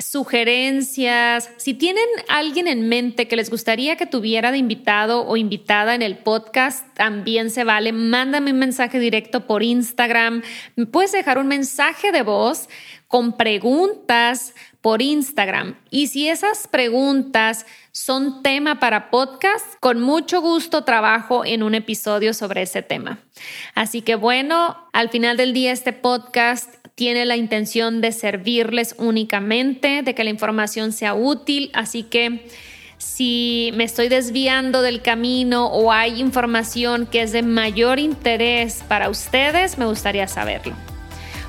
[0.00, 5.94] sugerencias, si tienen alguien en mente que les gustaría que tuviera de invitado o invitada
[5.94, 7.92] en el podcast, también se vale.
[7.92, 10.42] Mándame un mensaje directo por Instagram.
[10.90, 12.68] Puedes dejar un mensaje de voz
[13.12, 15.76] con preguntas por Instagram.
[15.90, 22.32] Y si esas preguntas son tema para podcast, con mucho gusto trabajo en un episodio
[22.32, 23.18] sobre ese tema.
[23.74, 30.00] Así que bueno, al final del día este podcast tiene la intención de servirles únicamente,
[30.00, 32.48] de que la información sea útil, así que
[32.96, 39.10] si me estoy desviando del camino o hay información que es de mayor interés para
[39.10, 40.91] ustedes, me gustaría saberlo.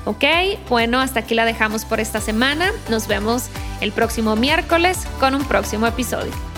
[0.04, 0.24] Ok,
[0.68, 2.70] bueno, hasta aquí la dejamos por esta semana.
[2.90, 3.44] Nos vemos
[3.80, 6.53] el próximo miércoles con un próximo episodio.